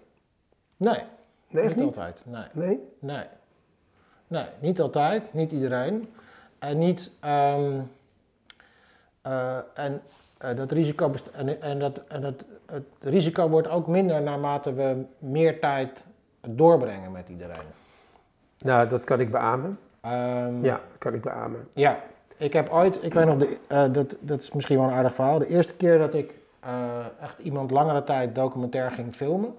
[0.78, 1.02] Nee,
[1.50, 1.86] Nee, niet niet?
[1.86, 2.24] altijd.
[2.28, 2.44] Nee.
[2.54, 2.80] Nee?
[3.00, 3.26] Nee.
[4.28, 6.06] Nee, niet altijd, niet iedereen.
[6.60, 7.12] En niet.
[7.20, 7.80] ehm,
[9.22, 10.02] eh, en
[10.44, 15.04] eh, dat risico en, en, dat, en het, het risico wordt ook minder naarmate we
[15.20, 16.06] meer tijd
[16.48, 17.66] doorbrengen met iedereen.
[18.58, 19.80] Nou, dat kan ik beamen.
[20.02, 21.68] Ehm, Ja, dat kan ik beamen.
[21.74, 21.98] Ja,
[22.38, 25.16] ik heb ooit, ik weet nog, de, eh, dat, dat is misschien wel een aardig
[25.16, 25.40] verhaal.
[25.40, 29.54] De eerste keer dat ik eh, echt iemand langere tijd documentair ging filmen,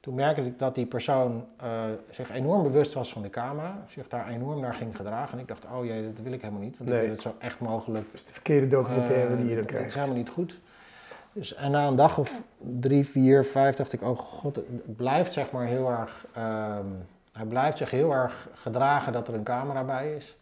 [0.00, 1.68] toen merkte ik dat die persoon eh,
[2.10, 5.32] zich enorm bewust was van de camera, zich daar enorm naar ging gedragen.
[5.32, 6.98] En ik dacht, oh jee, dat wil ik helemaal niet, want Nee.
[6.98, 8.04] ik wil het zo echt mogelijk.
[8.04, 9.94] Dat is de verkeerde documentaire die je dan dat- Dat is krijgt.
[9.94, 10.58] helemaal niet goed.
[11.32, 15.32] Dus, en na een dag of drie, vier, vijf dacht ik, oh god, het blijft
[15.32, 16.84] zeg maar heel erg, ehm,
[17.32, 20.36] hij blijft zich heel erg gedragen dat er een camera bij is.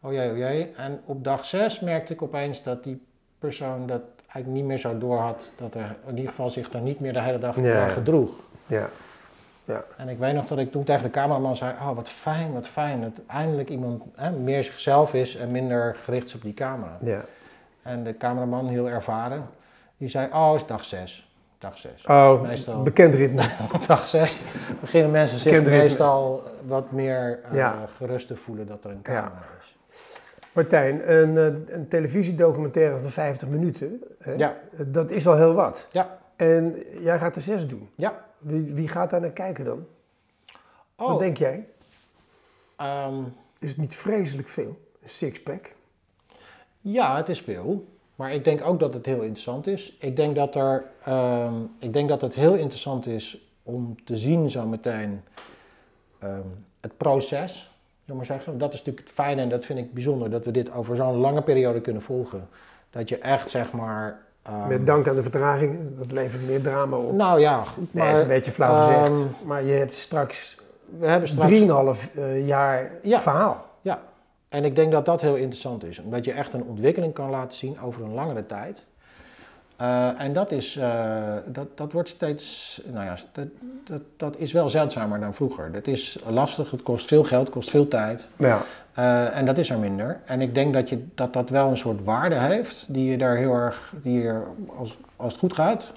[0.00, 0.72] Oh jee, oh jee.
[0.76, 3.06] En op dag zes merkte ik opeens dat die
[3.38, 6.82] persoon dat eigenlijk niet meer zo door had, dat er in ieder geval zich daar
[6.82, 7.62] niet meer de hele dag Ja.
[7.62, 8.30] naar gedroeg.
[8.66, 8.88] Ja.
[9.96, 12.66] En ik weet nog dat ik toen tegen de cameraman zei, oh wat fijn, wat
[12.68, 16.98] fijn, dat eindelijk iemand hè, meer zichzelf is en minder gericht is op die camera.
[17.00, 17.24] ja.
[17.82, 19.46] En de cameraman, heel ervaren,
[19.96, 21.28] die zei, oh, het is dag 6.
[21.58, 22.04] Dag 6.
[22.06, 22.82] Oh, Meestal.
[22.82, 23.42] bekend ritme.
[23.74, 24.38] Op dag 6
[24.80, 25.82] beginnen mensen zich Bekend ritme.
[25.82, 27.74] meestal wat meer eh, Ja.
[27.96, 29.76] gerust te voelen dat er een camera is.
[30.52, 34.32] Martijn, een, eh, een televisiedocumentaire van 50 minuten, hè?
[34.32, 34.54] Ja.
[34.86, 35.86] dat is al heel wat.
[35.90, 36.18] Ja.
[36.36, 37.88] En jij gaat er zes doen.
[37.94, 38.24] Ja.
[38.38, 39.86] Wie, wie gaat daar naar kijken dan?
[40.96, 41.68] Oh, Wat denk jij?
[42.76, 43.22] ehm,
[43.58, 44.78] Is het niet vreselijk veel?
[45.02, 45.74] Een sixpack?
[46.80, 47.86] ja, het is veel.
[48.14, 49.96] Maar ik denk ook dat het heel interessant is.
[50.00, 54.50] Ik denk dat, er, ehm, ik denk dat het heel interessant is om te zien
[54.50, 55.22] zo meteen
[56.18, 56.40] ehm,
[56.80, 57.70] het proces.
[58.04, 58.58] Maar zeggen.
[58.58, 61.16] Dat is natuurlijk het fijne en dat vind ik bijzonder dat we dit over zo'n
[61.16, 62.48] lange periode kunnen volgen.
[62.90, 64.25] Dat je echt zeg maar.
[64.48, 67.12] Ehm, Met dank aan de vertraging, dat levert meer drama op.
[67.12, 67.94] Nou ja, goed.
[67.94, 69.08] Nee, Maar, is een beetje flauw gezegd.
[69.08, 70.56] ehm, maar je hebt straks
[70.98, 71.46] we hebben straks.
[71.48, 73.20] 3,5 eh, jaar Ja.
[73.20, 73.64] verhaal.
[73.80, 73.98] Ja,
[74.48, 75.98] en ik denk dat dat heel interessant is.
[75.98, 78.84] Omdat je echt een ontwikkeling kan laten zien over een langere tijd.
[79.76, 81.12] Eh, en dat, is, eh,
[81.46, 83.46] dat, dat wordt steeds, nou ja, dat,
[83.84, 85.72] dat, dat is wel zeldzamer dan vroeger.
[85.72, 88.28] Dat is lastig, het kost veel geld, het kost veel tijd.
[88.36, 88.60] Ja.
[88.94, 90.20] Eh, en dat is er minder.
[90.24, 93.36] En ik denk dat, je, dat dat wel een soort waarde heeft, die je daar
[93.36, 94.42] heel erg, die je,
[94.78, 95.92] als, als het goed gaat,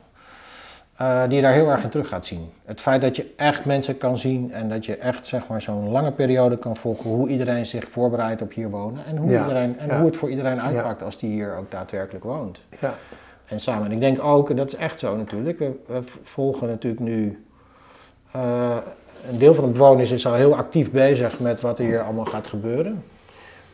[1.28, 2.50] die je daar heel erg in terug gaat zien.
[2.66, 5.90] Het feit dat je echt mensen kan zien en dat je echt zeg maar, zo'n
[5.90, 9.80] lange periode kan volgen hoe iedereen zich voorbereidt op hier wonen en hoe, Ja, iedereen,
[9.80, 9.98] en ja.
[9.98, 12.62] hoe het voor iedereen uitpakt als die hier ook daadwerkelijk woont.
[12.80, 12.94] ja.
[13.50, 13.86] En samen.
[13.86, 17.44] En ik denk ook, en dat is echt zo natuurlijk, we, we volgen natuurlijk nu.
[18.32, 18.78] eh,
[19.32, 22.26] een deel van de bewoners is al heel actief bezig met wat er hier allemaal
[22.26, 23.04] gaat gebeuren.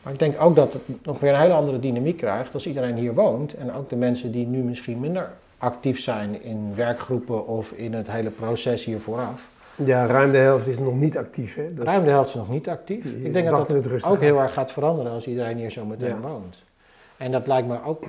[0.03, 2.95] Maar ik denk ook dat het nog weer een hele andere dynamiek krijgt als iedereen
[2.95, 3.53] hier woont.
[3.53, 8.11] En ook de mensen die nu misschien minder actief zijn in werkgroepen of in het
[8.11, 9.41] hele proces hier vooraf.
[9.75, 11.55] ja, ruim de helft is nog niet actief.
[11.55, 11.73] Hè?
[11.73, 13.05] Dat, Ruim de helft is nog niet actief.
[13.05, 16.19] Ik denk dat dat ook heel erg gaat veranderen als iedereen hier zo meteen Ja.
[16.29, 16.63] woont.
[17.17, 18.03] En dat lijkt me ook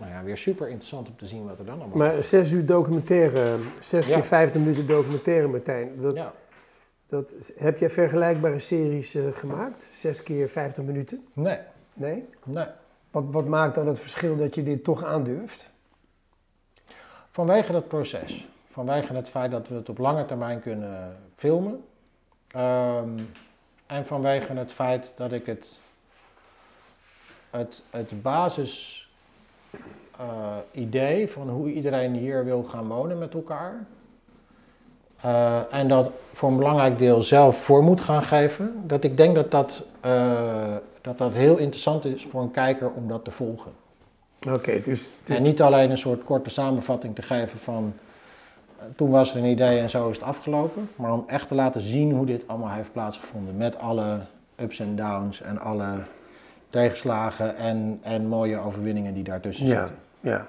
[0.00, 2.66] nou ja, weer super interessant om te zien wat er dan allemaal Maar zes uur
[2.66, 4.14] documentaire, zes Ja.
[4.14, 6.00] keer 50 minuten documentaire, Martijn.
[6.00, 6.32] Dat, Ja.
[7.06, 9.88] dat, heb jij vergelijkbare series eh, gemaakt?
[9.92, 11.26] Zes keer 50 minuten?
[11.32, 11.58] Nee,
[11.94, 12.28] Nee?
[12.44, 12.66] nee.
[13.10, 15.70] Wat, wat maakt dan het verschil dat je dit toch aandurft?
[17.30, 18.48] Vanwege dat proces.
[18.66, 21.84] Vanwege het feit dat we het op lange termijn kunnen filmen.
[22.48, 23.18] Ehm,
[23.86, 25.80] en vanwege het feit dat ik het,
[27.50, 28.99] het, het basis
[30.16, 30.26] eh,
[30.72, 33.86] idee van hoe iedereen hier wil gaan wonen met elkaar.
[35.20, 38.82] eh, en dat voor een belangrijk deel zelf voor moet gaan geven.
[38.86, 43.08] Dat ik denk dat dat, eh, dat dat heel interessant is voor een kijker om
[43.08, 43.72] dat te volgen.
[44.48, 47.92] Oké, dus, dus En niet alleen een soort korte samenvatting te geven van
[48.96, 51.80] toen was er een idee en zo is het afgelopen, maar om echt te laten
[51.80, 54.18] zien hoe dit allemaal heeft plaatsgevonden met alle
[54.56, 55.98] ups en downs en alle
[56.70, 59.78] tegenslagen en, en mooie overwinningen die daartussen Ja.
[59.78, 59.96] zitten.
[60.20, 60.46] ja.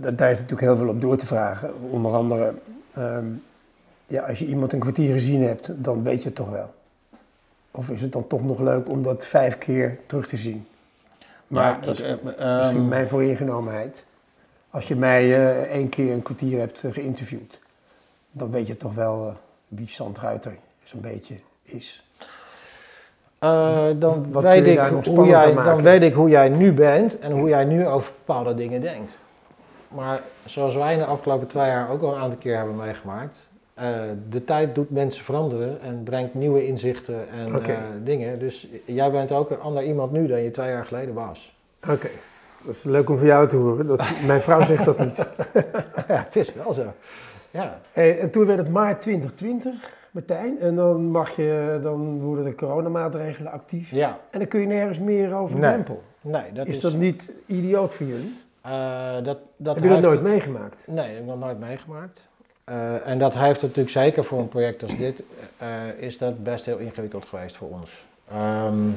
[0.00, 1.70] Da- daar is natuurlijk heel veel op door te vragen.
[1.90, 2.54] Onder andere,
[2.94, 3.24] ehm,
[4.06, 6.74] ja, als je iemand een kwartier gezien hebt, dan weet je het toch wel.
[7.70, 10.66] Of is het dan toch nog leuk om dat vijf keer terug te zien?
[11.46, 14.04] Maar Ja, dat is ik, eh, ehm, misschien mijn vooringenomenheid.
[14.70, 17.60] Als je mij eh, één keer een kwartier hebt eh, geïnterviewd,
[18.30, 19.34] dan weet je toch wel
[19.68, 22.06] wie Sandruiter zo'n beetje is.
[23.42, 27.32] Eh, dan, Wat weet ik hoe jij, dan weet ik hoe jij nu bent en
[27.32, 29.18] hoe jij nu over bepaalde dingen denkt.
[29.88, 33.50] Maar zoals wij in de afgelopen twee jaar ook al een aantal keer hebben meegemaakt.
[33.74, 33.88] eh,
[34.28, 38.38] de tijd doet mensen veranderen en brengt nieuwe inzichten en eh, dingen.
[38.38, 41.56] Dus jij bent ook een ander iemand nu dan je twee jaar geleden was.
[41.88, 42.08] Oké,
[42.62, 43.86] dat is leuk om van jou te horen.
[43.86, 45.16] Dat, mijn vrouw zegt dat niet.
[46.08, 46.82] ja, het is wel zo.
[47.50, 49.72] Ja, Hey, en toen werd het maart 2020,
[50.16, 50.60] Martijn.
[50.60, 53.90] En dan, mag je, dan worden de coronamaatregelen actief.
[53.90, 54.18] ja.
[54.30, 55.70] En dan kun je nergens meer over de Nee.
[55.72, 56.02] drempel.
[56.20, 58.40] nee, dat is, is, dat niet idioot voor jullie?
[58.60, 60.84] eh, dat, dat Heb je dat nooit het- meegemaakt?
[60.86, 62.28] Nee, dat heb ik nog nooit meegemaakt.
[62.64, 65.22] eh, en dat heeft natuurlijk zeker voor een project als dit,
[65.58, 68.04] eh, is dat best heel ingewikkeld geweest voor ons.
[68.30, 68.88] Ehm,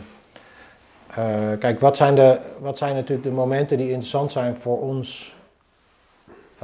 [1.16, 5.36] eh, kijk, wat zijn, de, wat zijn natuurlijk de momenten die interessant zijn voor ons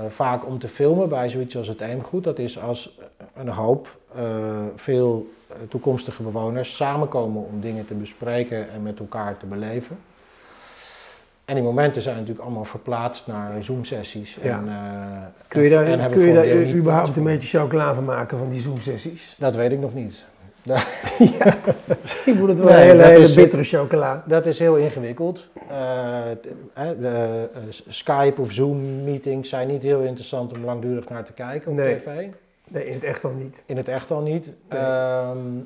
[0.09, 2.23] vaak om te filmen bij zoiets als het Eemgoed?
[2.23, 2.99] Dat is als
[3.33, 3.97] een hoop,
[4.75, 9.97] veel eh, toekomstige bewoners samenkomen om dingen te bespreken en met elkaar te beleven.
[11.45, 14.37] En die momenten zijn natuurlijk allemaal verplaatst naar Zoom-sessies.
[14.41, 14.57] Ja.
[14.57, 18.37] En, eh, Kun je daar, en kun je daar überhaupt een beetje chocola van maken
[18.37, 19.35] van die Zoom-sessies?
[19.39, 20.23] Dat weet ik nog niet.
[22.01, 24.23] Misschien wordt het wel Nee, een hele, hele is- bittere chocola.
[24.27, 25.47] Dat is heel ingewikkeld.
[25.69, 26.37] Eh, eh,
[26.99, 31.77] de, eh, Skype of Zoom-meetings zijn niet heel interessant om langdurig naar te kijken op
[31.77, 31.95] Nee.
[31.95, 32.07] tv.
[32.71, 33.63] Nee, in het echt al niet.
[33.65, 34.45] In het echt al niet.
[34.45, 34.79] Nee.
[34.79, 35.59] Ehm,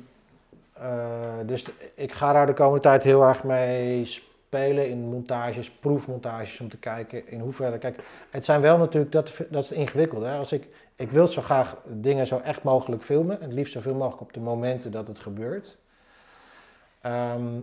[0.72, 1.64] eh, dus
[1.94, 6.78] ik ga daar de komende tijd heel erg mee spelen in montages, proefmontages, om te
[6.78, 7.78] kijken in hoeverre.
[7.78, 7.98] Kijk,
[8.30, 10.22] het zijn wel natuurlijk, dat, dat is ingewikkeld.
[10.22, 10.36] Hè?
[10.36, 13.40] Als ik, ik wil zo graag dingen zo echt mogelijk filmen.
[13.40, 15.76] En het liefst zoveel mogelijk op de momenten dat het gebeurt.
[17.00, 17.58] Ehm,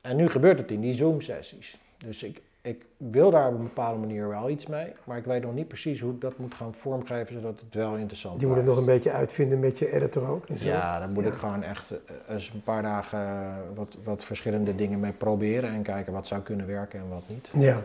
[0.00, 1.76] en nu gebeurt het in die Zoom-sessies.
[1.98, 4.92] Dus ik, ik wil daar op een bepaalde manier wel iets mee.
[5.04, 7.96] Maar ik weet nog niet precies hoe ik dat moet gaan vormgeven, zodat het wel
[7.96, 10.46] interessant Je moet het nog een beetje uitvinden met je editor ook.
[10.46, 10.66] En zo.
[10.66, 11.30] Ja, daar moet Ja.
[11.30, 11.98] ik gewoon echt eh,
[12.34, 16.40] eens een paar dagen eh, wat, wat verschillende dingen mee proberen en kijken wat zou
[16.42, 17.50] kunnen werken en wat niet.
[17.58, 17.82] Ja.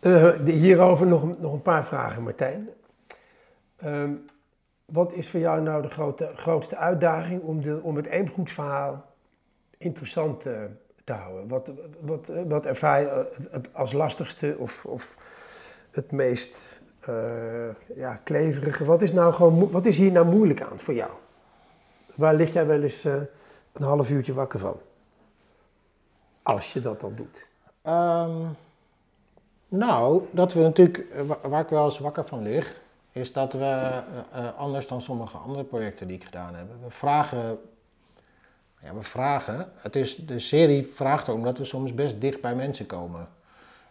[0.00, 2.68] Eh, hierover nog, een- nog een paar vragen, Martijn.
[3.76, 4.10] Ehm,
[4.84, 9.04] wat is voor jou nou de grote, grootste uitdaging om, de, om het Eemgoedverhaal
[9.78, 10.60] interessant eh,
[11.12, 11.48] houden?
[11.48, 13.08] Wat, wat, wat ervaar je
[13.50, 15.16] eh, als lastigste of, of
[15.90, 18.84] het meest eh, ja, kleverige?
[18.84, 21.10] Wat is, nou gewoon, wat is hier nou moeilijk aan voor jou?
[22.14, 23.14] Waar lig jij wel eens eh,
[23.72, 24.76] een half uurtje wakker van?
[26.42, 27.46] Als je dat dan doet.
[27.82, 28.36] Ehm,
[29.68, 32.80] nou, dat we natuurlijk, wa- waar ik wel eens wakker van lig,
[33.12, 34.02] is dat we,
[34.56, 37.58] anders dan sommige andere projecten die ik gedaan heb, we vragen,
[38.84, 42.54] ja, we vragen, het is, de serie vraagt erom dat we soms best dicht bij
[42.54, 43.28] mensen komen.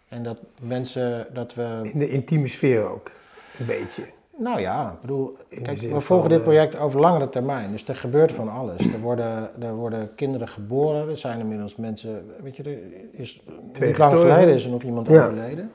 [0.07, 3.11] En dat mensen, dat we In de intieme sfeer ook,
[3.59, 4.03] een beetje.
[4.37, 7.95] Nou ja, ik bedoel, kijk, we volgen dit eh, project over langere termijn, dus er
[7.95, 8.93] gebeurt van alles.
[8.93, 12.77] Er worden, er worden kinderen geboren, er zijn inmiddels mensen, weet je, er
[13.11, 15.23] is Twee lang geleden is er nog iemand Ja.
[15.25, 15.71] overleden.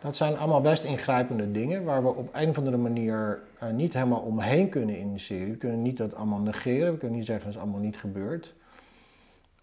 [0.00, 3.92] Dat zijn allemaal best ingrijpende dingen waar we op een of andere manier eh, niet
[3.92, 5.52] helemaal omheen kunnen in de serie.
[5.52, 8.54] We kunnen niet dat allemaal negeren, we kunnen niet zeggen dat is allemaal niet gebeurd.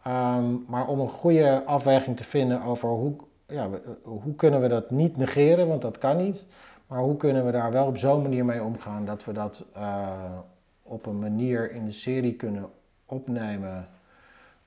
[0.03, 3.13] Ehm, maar om een goede afweging te vinden over hoe,
[3.47, 3.71] ja, eh,
[4.03, 6.45] hoe kunnen we dat niet negeren, want dat kan niet.
[6.87, 10.37] Maar hoe kunnen we daar wel op zo'n manier mee omgaan dat we dat eh,
[10.83, 12.69] op een manier in de serie kunnen
[13.05, 13.87] opnemen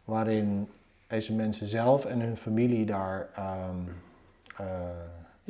[0.05, 0.69] waarin
[1.07, 3.77] deze mensen zelf en hun familie daar ehm,
[4.57, 4.67] eh,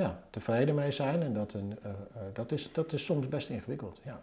[0.05, 1.23] ja, tevreden mee zijn.
[1.23, 1.97] En dat, een, eh, eh,
[2.33, 4.01] dat, is, dat is soms best ingewikkeld.
[4.05, 4.21] Ja.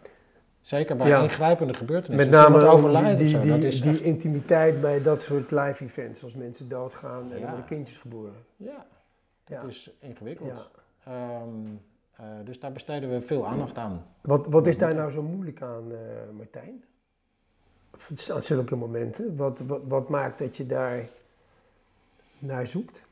[0.60, 1.22] Zeker bij Ja.
[1.22, 2.30] ingrijpende gebeurtenissen.
[2.30, 5.84] Met name overlijdt die, die, die, dat is die echt- intimiteit bij dat soort live
[5.84, 6.22] events.
[6.22, 7.42] Als mensen doodgaan en Ja.
[7.44, 8.34] er worden kindjes geboren.
[8.56, 8.86] Ja,
[9.44, 9.68] dat Ja.
[9.68, 10.68] is ingewikkeld.
[11.04, 11.12] Ja.
[12.16, 14.04] Eh, dus daar besteden we veel aandacht aan.
[14.20, 15.84] Wat, wat is daar nou zo moeilijk aan,
[16.36, 16.84] Martijn?
[18.32, 19.36] Aan zulke momenten.
[19.36, 21.04] Wat, wat, wat maakt dat je daar
[22.38, 23.04] naar zoekt?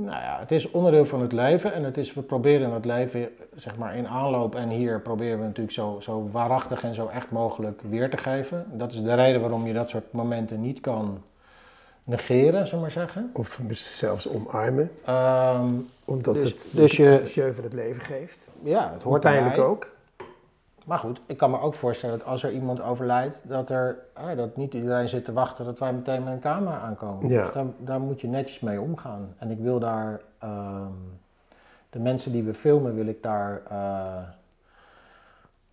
[0.00, 3.28] Nou ja, het is onderdeel van het leven en het is, we proberen het leven
[3.56, 7.30] zeg maar in aanloop en hier proberen we natuurlijk zo, zo waarachtig en zo echt
[7.30, 8.66] mogelijk weer te geven.
[8.72, 11.22] Dat is de reden waarom je dat soort momenten niet kan
[12.04, 13.30] negeren, zullen we maar zeggen.
[13.32, 15.68] Of zelfs omarmen, Ehm,
[16.04, 18.48] omdat Dus- het dus je- het leven geeft.
[18.62, 19.96] ja, het hoort pijnlijk ook.
[20.88, 24.36] Maar goed, ik kan me ook voorstellen dat als er iemand overlijdt, dat, er, ah,
[24.36, 27.28] dat niet iedereen zit te wachten dat wij meteen met een camera aankomen.
[27.28, 27.44] Ja.
[27.44, 29.34] Dus daar, daar moet je netjes mee omgaan.
[29.38, 30.92] En ik wil daar, ehm,
[31.90, 34.16] de mensen die we filmen, wil ik daar eh,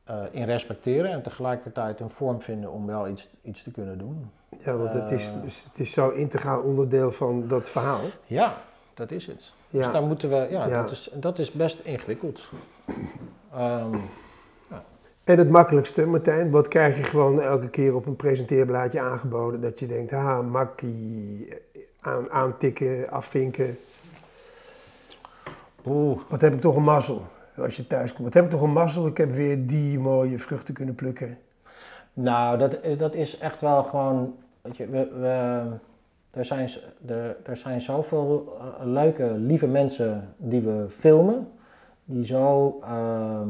[0.04, 4.32] eh, in respecteren en tegelijkertijd een vorm vinden om wel iets, iets te kunnen doen.
[4.60, 5.41] Ja, want het is, Eh.
[5.41, 8.01] dus het is zo integraal onderdeel van dat verhaal.
[8.25, 8.54] Ja,
[8.93, 9.51] dat is het.
[9.69, 9.91] Dus Ja.
[9.91, 10.82] daar moeten we, ja, Ja.
[10.82, 12.41] Dat, is, dat is best ingewikkeld.
[13.53, 13.97] Ehm,
[15.26, 19.61] En het makkelijkste, Martijn, wat krijg je gewoon elke keer op een presenteerblaadje aangeboden?
[19.61, 21.53] Dat je denkt, ha, makkie,
[21.99, 23.78] aan, aantikken, afvinken.
[25.86, 27.21] oeh, Wat heb ik toch een mazzel
[27.57, 28.23] als je thuis komt.
[28.23, 31.38] Wat heb ik toch een mazzel, ik heb weer die mooie vruchten kunnen plukken.
[32.13, 34.36] Nou, dat, dat is echt wel gewoon.
[34.61, 35.63] Weet je, we, we,
[36.32, 41.47] er, zijn, de, er zijn zoveel eh, leuke, lieve mensen die we filmen.
[42.03, 42.80] Die zo.
[42.84, 43.49] ehm,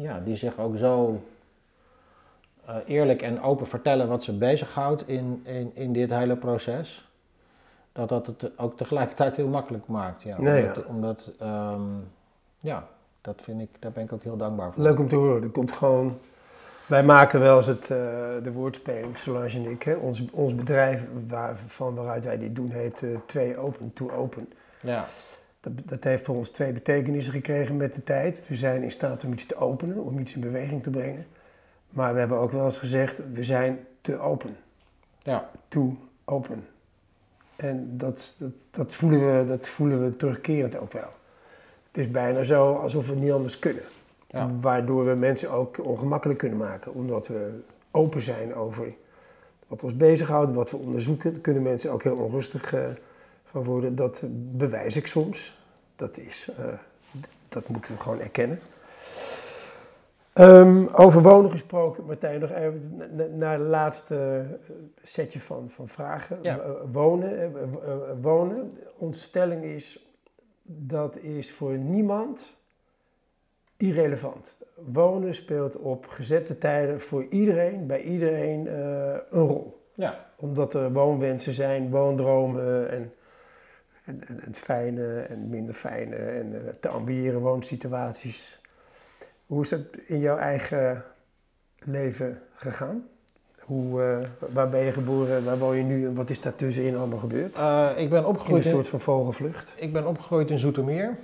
[0.00, 1.20] ja, die zich ook zo.
[2.66, 7.08] eh, eerlijk en open vertellen wat ze bezighoudt in, in, in dit hele proces.
[7.92, 10.22] Dat dat het ook tegelijkertijd heel makkelijk maakt.
[10.22, 10.82] Ja, Nee, omdat, ja.
[10.88, 11.82] omdat ehm,
[12.58, 12.86] ja,
[13.20, 14.82] Dat vind ik, daar ben ik ook heel dankbaar voor.
[14.82, 15.42] Leuk om te horen.
[15.42, 16.18] Er komt gewoon...
[16.86, 17.88] Wij maken wel eens het, uh,
[18.42, 19.82] de woordspeling, Solange en ik.
[19.82, 19.94] Hè?
[19.94, 24.52] Ons, ons bedrijf waar, van waaruit wij dit doen heet uh, Twee Open to Open.
[24.80, 25.04] Ja.
[25.60, 28.48] Dat, dat, heeft voor ons twee betekenissen gekregen met de tijd.
[28.48, 31.26] We zijn in staat om iets te openen, om iets in beweging te brengen.
[31.90, 34.56] Maar we hebben ook wel eens gezegd, we zijn te open.
[35.22, 35.50] Ja.
[35.68, 36.66] To open.
[37.56, 41.10] En dat, dat, dat, voelen we, dat voelen we terugkerend ook wel.
[41.86, 43.82] Het is bijna zo alsof we niet anders kunnen.
[44.26, 44.50] Ja.
[44.60, 46.94] Waardoor we mensen ook ongemakkelijk kunnen maken.
[46.94, 48.94] Omdat we open zijn over
[49.66, 51.32] wat ons bezighoudt, wat we onderzoeken.
[51.32, 52.80] Daar kunnen mensen ook heel onrustig uh,
[53.50, 53.94] van worden.
[53.94, 54.22] Dat
[54.56, 55.58] bewijs ik soms.
[55.96, 56.66] Dat, is, uh,
[57.48, 58.60] dat moeten we gewoon erkennen.
[60.34, 62.98] Um, over wonen gesproken, Martijn, nog even
[63.38, 64.44] naar het laatste
[65.02, 66.38] setje van, van vragen.
[66.42, 66.60] Ja.
[66.92, 67.52] Wonen,
[68.20, 70.06] wonen, onze stelling is,
[70.62, 72.56] dat is voor niemand
[73.76, 74.56] irrelevant.
[74.74, 78.72] Wonen speelt op gezette tijden voor iedereen, bij iedereen uh,
[79.30, 79.80] een rol.
[79.94, 80.26] Ja.
[80.36, 83.12] Omdat er woonwensen zijn, woondromen en,
[84.10, 88.60] en, en, en fijne en minder fijne en uh, te ambiëren woonsituaties.
[89.46, 91.04] Hoe is dat in jouw eigen
[91.78, 93.04] leven gegaan?
[93.60, 96.96] Hoe, uh, waar ben je geboren, waar woon je nu en wat is daar tussenin
[96.96, 97.56] allemaal gebeurd?
[97.58, 99.74] Uh, ik ben opgegroeid in een soort van vogelvlucht.
[99.78, 101.16] Ik ben opgegroeid in Zoetermeer.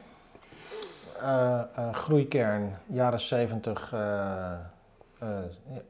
[1.93, 3.95] Groeikern, jaren 70.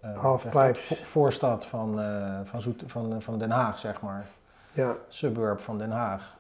[0.01, 1.01] Halfpipes.
[1.05, 2.01] Voorstad van,
[2.45, 4.25] van, Zoet, van, van Den Haag, zeg maar.
[4.73, 4.97] Ja.
[5.09, 6.37] Suburb van Den Haag.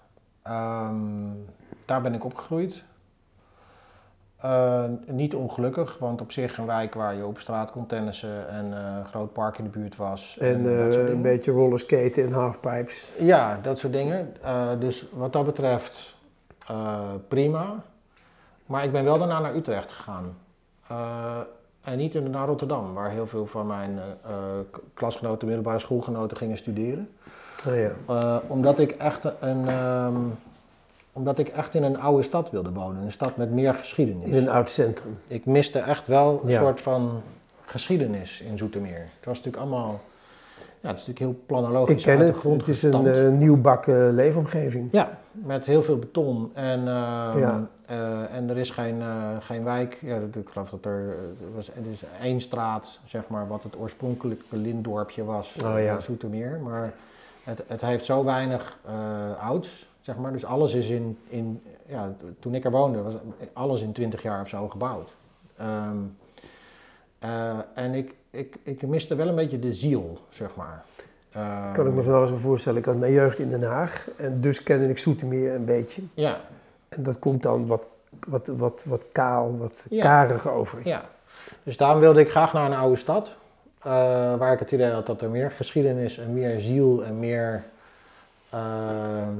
[0.50, 1.44] Um,
[1.84, 2.84] daar ben ik opgegroeid.
[4.44, 8.66] Uh, niet ongelukkig, want op zich een wijk waar je op straat kon tennissen en
[8.66, 10.36] uh, een groot park in de buurt was.
[10.38, 13.10] En, en uh, een beetje rollerskaten en halfpipes.
[13.18, 14.34] Ja, dat soort dingen.
[14.78, 16.16] dus wat dat betreft
[17.28, 17.84] prima.
[18.66, 20.36] Maar ik ben wel daarna naar Utrecht gegaan.
[21.82, 23.98] en niet naar Rotterdam, waar heel veel van mijn
[24.94, 27.08] klasgenoten, middelbare schoolgenoten gingen studeren.
[27.68, 28.42] Oh ja.
[28.46, 29.68] omdat ik echt een...
[29.68, 30.34] Um,
[31.12, 33.02] omdat ik echt in een oude stad wilde wonen.
[33.02, 34.28] Een stad met meer geschiedenis.
[34.28, 35.18] In een oud centrum.
[35.26, 36.60] Ik miste echt wel een Ja.
[36.60, 37.22] soort van
[37.66, 38.98] geschiedenis in Zoetermeer.
[38.98, 40.00] Het was natuurlijk allemaal...
[40.80, 42.36] Ja, het is natuurlijk heel planologisch Ik ken uit de het.
[42.36, 43.18] grond Het is een gestampt.
[43.18, 44.88] eh, nieuwbakken leefomgeving.
[44.92, 46.50] Ja, met heel veel beton.
[46.54, 47.66] En, ehm, Ja.
[47.86, 49.98] eh, en er is geen, eh, geen wijk.
[50.02, 53.62] Ja, dat, ik geloof dat er, eh, was er is één straat, zeg maar, wat
[53.62, 55.96] het oorspronkelijke lintdorpje was, Oh, ja.
[55.96, 56.58] eh, Zoetermeer.
[56.62, 56.92] Maar
[57.46, 60.32] het, het heeft zo weinig eh, ouds, zeg maar.
[60.32, 63.14] Dus alles is in, in ja, toen ik er woonde, was
[63.52, 65.14] alles in 20 jaar of zo gebouwd.
[65.56, 65.96] Ehm,
[67.18, 70.84] eh, en ik, ik, ik miste wel een beetje de ziel, zeg maar.
[71.32, 72.78] Ehm, Kan ik me van alles wel voorstellen.
[72.78, 74.08] Ik had mijn jeugd in Den Haag.
[74.16, 76.02] En dus kende ik Zoetermeer een beetje.
[76.14, 76.40] Ja,
[76.88, 77.82] En dat komt dan wat,
[78.28, 80.02] wat, wat, wat kaal, wat Ja.
[80.02, 80.78] karig over.
[80.84, 81.04] Ja,
[81.62, 83.32] dus daarom wilde ik graag naar een oude stad.
[83.86, 83.92] Eh,
[84.36, 87.64] waar ik het idee had dat er meer geschiedenis en meer ziel en meer.
[88.50, 89.32] ehm,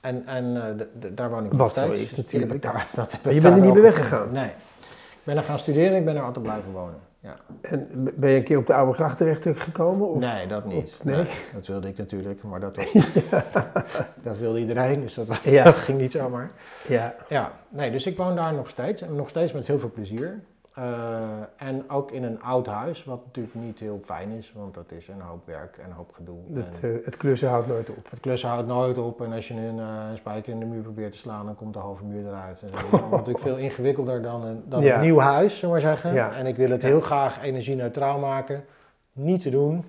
[0.00, 2.62] en en eh, daar woon ik Wat zo is natuurlijk.
[2.62, 4.32] Daar, dat heb Maar je bent er niet meer weggegaan?
[4.32, 4.48] Nee.
[4.48, 6.98] Ik ben er gaan studeren ik ben er altijd blijven wonen.
[7.20, 7.36] Ja.
[7.60, 10.08] En ben je een keer op de Oude Gracht terecht gekomen?
[10.08, 10.20] Of?
[10.20, 10.96] nee, dat niet.
[11.02, 11.26] nee?
[11.54, 12.92] dat wilde ik natuurlijk, maar dat, was,
[14.22, 15.64] dat wilde iedereen, dus dat, Ja.
[15.64, 16.50] dat ging niet zomaar.
[16.88, 17.14] Ja.
[17.28, 20.40] Ja, nee, dus ik woon daar nog steeds en nog steeds met heel veel plezier.
[20.80, 24.92] Eh, en ook in een oud huis, wat natuurlijk niet heel fijn is, want dat
[24.92, 26.38] is een hoop werk en een hoop gedoe.
[26.52, 28.10] Het, eh, het klussen houdt nooit op.
[28.10, 30.82] het klussen houdt nooit op en als je een, eh, een spijker in de muur
[30.82, 32.62] probeert te slaan, dan komt de halve muur eruit.
[32.62, 32.90] En zo.
[32.90, 34.94] Dat is natuurlijk veel ingewikkelder dan een, dan Ja.
[34.94, 36.12] een nieuw huis, zullen we maar zeggen.
[36.12, 36.32] Ja.
[36.34, 38.64] En ik wil het heel graag energie-neutraal maken.
[39.12, 39.84] Niet te doen.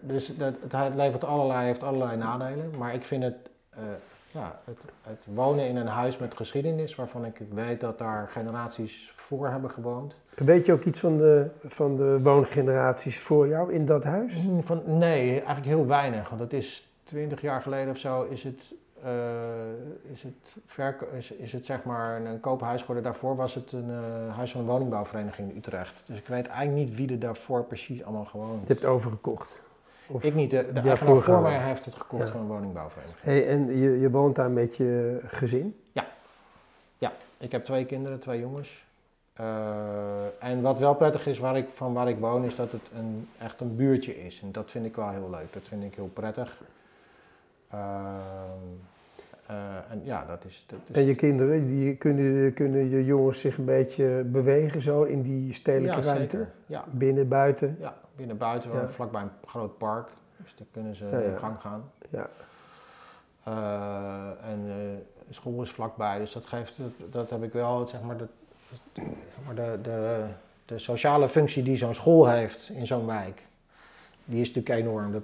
[0.00, 3.50] Dus dat, het levert allerlei, heeft allerlei nadelen, maar ik vind het
[4.32, 9.12] ja, het, het wonen in een huis met geschiedenis, waarvan ik weet dat daar generaties
[9.16, 10.14] voor hebben gewoond.
[10.34, 14.42] Weet je ook iets van de, van de woongeneraties voor jou in dat huis?
[14.42, 16.28] Mm, Van, nee, eigenlijk heel weinig.
[16.28, 19.12] Want het is twintig jaar geleden of zo is het, eh,
[20.12, 20.56] is het,
[21.16, 23.04] is, is het zeg maar een, een koophuis geworden.
[23.04, 26.02] Daarvoor was het een eh, huis van een woningbouwvereniging in Utrecht.
[26.06, 28.66] Dus ik weet eigenlijk niet wie er daarvoor precies allemaal gewoond.
[28.66, 29.62] Je hebt overgekocht.
[30.06, 32.32] Of- Ik niet, de, de Ja, voor mij heeft het gekocht Ja.
[32.32, 33.22] van een woningbouwvereniging.
[33.22, 35.76] Hey, en je, je woont daar met je gezin?
[37.42, 38.84] Ik heb twee kinderen, twee jongens.
[39.32, 42.90] Eh, en wat wel prettig is waar ik, van waar ik woon, is dat het
[42.94, 44.40] een, echt een buurtje is.
[44.42, 45.52] En dat vind ik wel heel leuk.
[45.52, 46.62] Dat vind ik heel prettig.
[47.70, 48.42] Ehm, eh,
[49.90, 50.64] en ja, dat is.
[50.66, 55.02] Dat is En je kinderen, die kunnen, kunnen je jongens zich een beetje bewegen zo
[55.02, 56.46] in die stedelijke ja, ruimte?
[56.66, 57.76] Ja, Binnen, buiten?
[57.80, 58.88] ja, binnen buiten, Ja.
[58.88, 60.08] vlakbij een groot park.
[60.36, 61.90] Dus daar kunnen ze op gang gaan.
[62.10, 62.28] Ja.
[63.44, 64.74] Eh, en eh,
[65.30, 66.78] school is vlakbij, dus dat geeft,
[67.10, 68.26] dat, heb ik wel, zeg maar, de,
[69.54, 70.24] de, de,
[70.64, 73.42] de sociale functie die zo'n school heeft in zo'n wijk,
[74.24, 75.12] die is natuurlijk enorm.
[75.12, 75.22] Dat,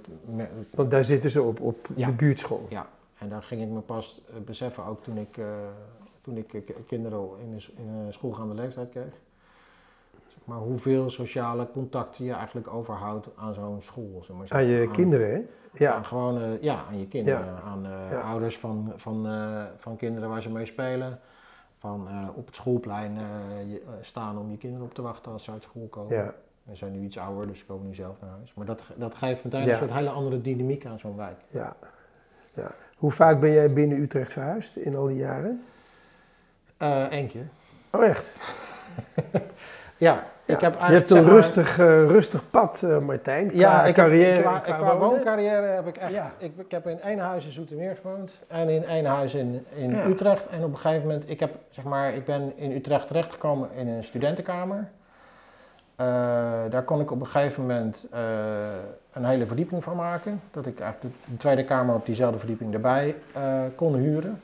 [0.71, 2.05] Want daar zitten ze op, op Ja.
[2.05, 2.65] de buurtschool.
[2.69, 2.87] ja,
[3.19, 5.45] en daar ging ik me pas eh, beseffen, ook toen ik, eh,
[6.21, 9.13] toen ik eh, kinderen in in schoolgaande leeftijd kreeg.
[10.27, 14.19] Zeg maar hoeveel sociale contacten je eigenlijk overhoudt aan zo'n school.
[14.23, 15.41] Zeg maar Aan je Aan- kinderen, hè?
[15.73, 15.93] Ja.
[15.93, 17.45] Aan gewoon, ja, aan je kinderen.
[17.45, 17.61] Ja.
[17.61, 18.21] Aan Ja.
[18.21, 19.27] ouders van, van,
[19.77, 21.19] van kinderen waar ze mee spelen.
[21.77, 23.13] Van op het schoolplein
[23.67, 26.15] je- staan om je kinderen op te wachten als ze uit school komen.
[26.15, 26.33] ja.
[26.63, 28.53] We zijn nu iets ouder, dus ze komen nu zelf naar huis.
[28.53, 29.71] Maar dat, dat geeft meteen Ja.
[29.71, 31.37] een soort hele andere dynamiek aan zo'n wijk.
[31.49, 31.75] Ja.
[32.53, 32.71] Ja.
[32.97, 35.63] Hoe vaak ben jij binnen Utrecht verhuisd in al die jaren?
[36.77, 37.47] Eh Eén keer.
[37.91, 38.35] Oh, echt?
[39.97, 40.53] Ja, Ja.
[40.55, 43.47] ik heb je hebt een rustig, eh, rustig pad, eh, Martijn.
[43.47, 46.11] Qua Ja, ik heb, carrière qua, en qua wooncarrière heb ik echt...
[46.13, 46.31] Ja.
[46.37, 49.89] Ik, ik heb in één huis in Zoetermeer gewoond en in één huis in, in
[49.89, 50.05] Ja.
[50.05, 50.47] Utrecht.
[50.47, 53.87] En op een gegeven moment, ik, heb, zeg maar, ik ben in Utrecht terechtgekomen in
[53.87, 54.87] een studentenkamer.
[55.99, 56.05] Eh,
[56.69, 58.21] daar kon ik op een gegeven moment eh,
[59.13, 60.41] een hele verdieping van maken.
[60.51, 63.41] Dat ik eigenlijk de tweede kamer op diezelfde verdieping erbij eh,
[63.75, 64.41] kon huren.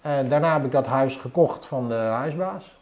[0.00, 2.78] En daarna heb ik dat huis gekocht van de huisbaas.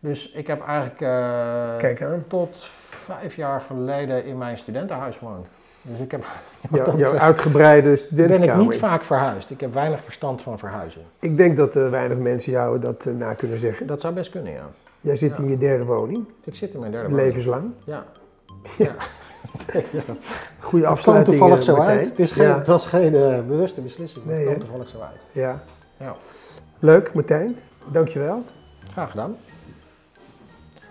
[0.00, 2.56] Dus ik heb eigenlijk tot
[2.88, 5.46] vijf jaar geleden in mijn studentenhuis gewoond.
[5.82, 6.24] Dus ik heb,
[6.70, 8.64] Ja, dat jouw uitgebreide ben ik studentenkamer.
[8.64, 9.50] niet vaak verhuisd.
[9.50, 11.02] Ik heb weinig verstand van verhuizen.
[11.18, 13.86] Ik denk dat weinig mensen jou dat na kunnen zeggen.
[13.86, 14.66] Dat zou best kunnen, ja.
[15.04, 15.42] Jij zit Ja.
[15.42, 17.26] in je derde woning, Ik zit in mijn derde woning.
[17.26, 17.72] levenslang.
[17.84, 18.04] Ja.
[18.84, 18.96] Goede
[20.06, 21.98] Het kwam afsluiting, toevallig eh, zo Martijn.
[21.98, 22.08] uit.
[22.08, 24.88] Het, is geen, Ja, het was geen eh, bewuste beslissing, maar Nee, het kwam toevallig
[24.88, 25.20] zo uit.
[25.32, 25.62] ja.
[25.98, 26.14] Ja.
[26.78, 27.56] Leuk, Martijn.
[27.92, 28.42] Dankjewel.
[28.92, 29.36] Graag gedaan.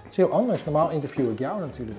[0.03, 0.63] Het is heel anders.
[0.63, 1.97] Normaal interview ik jou natuurlijk.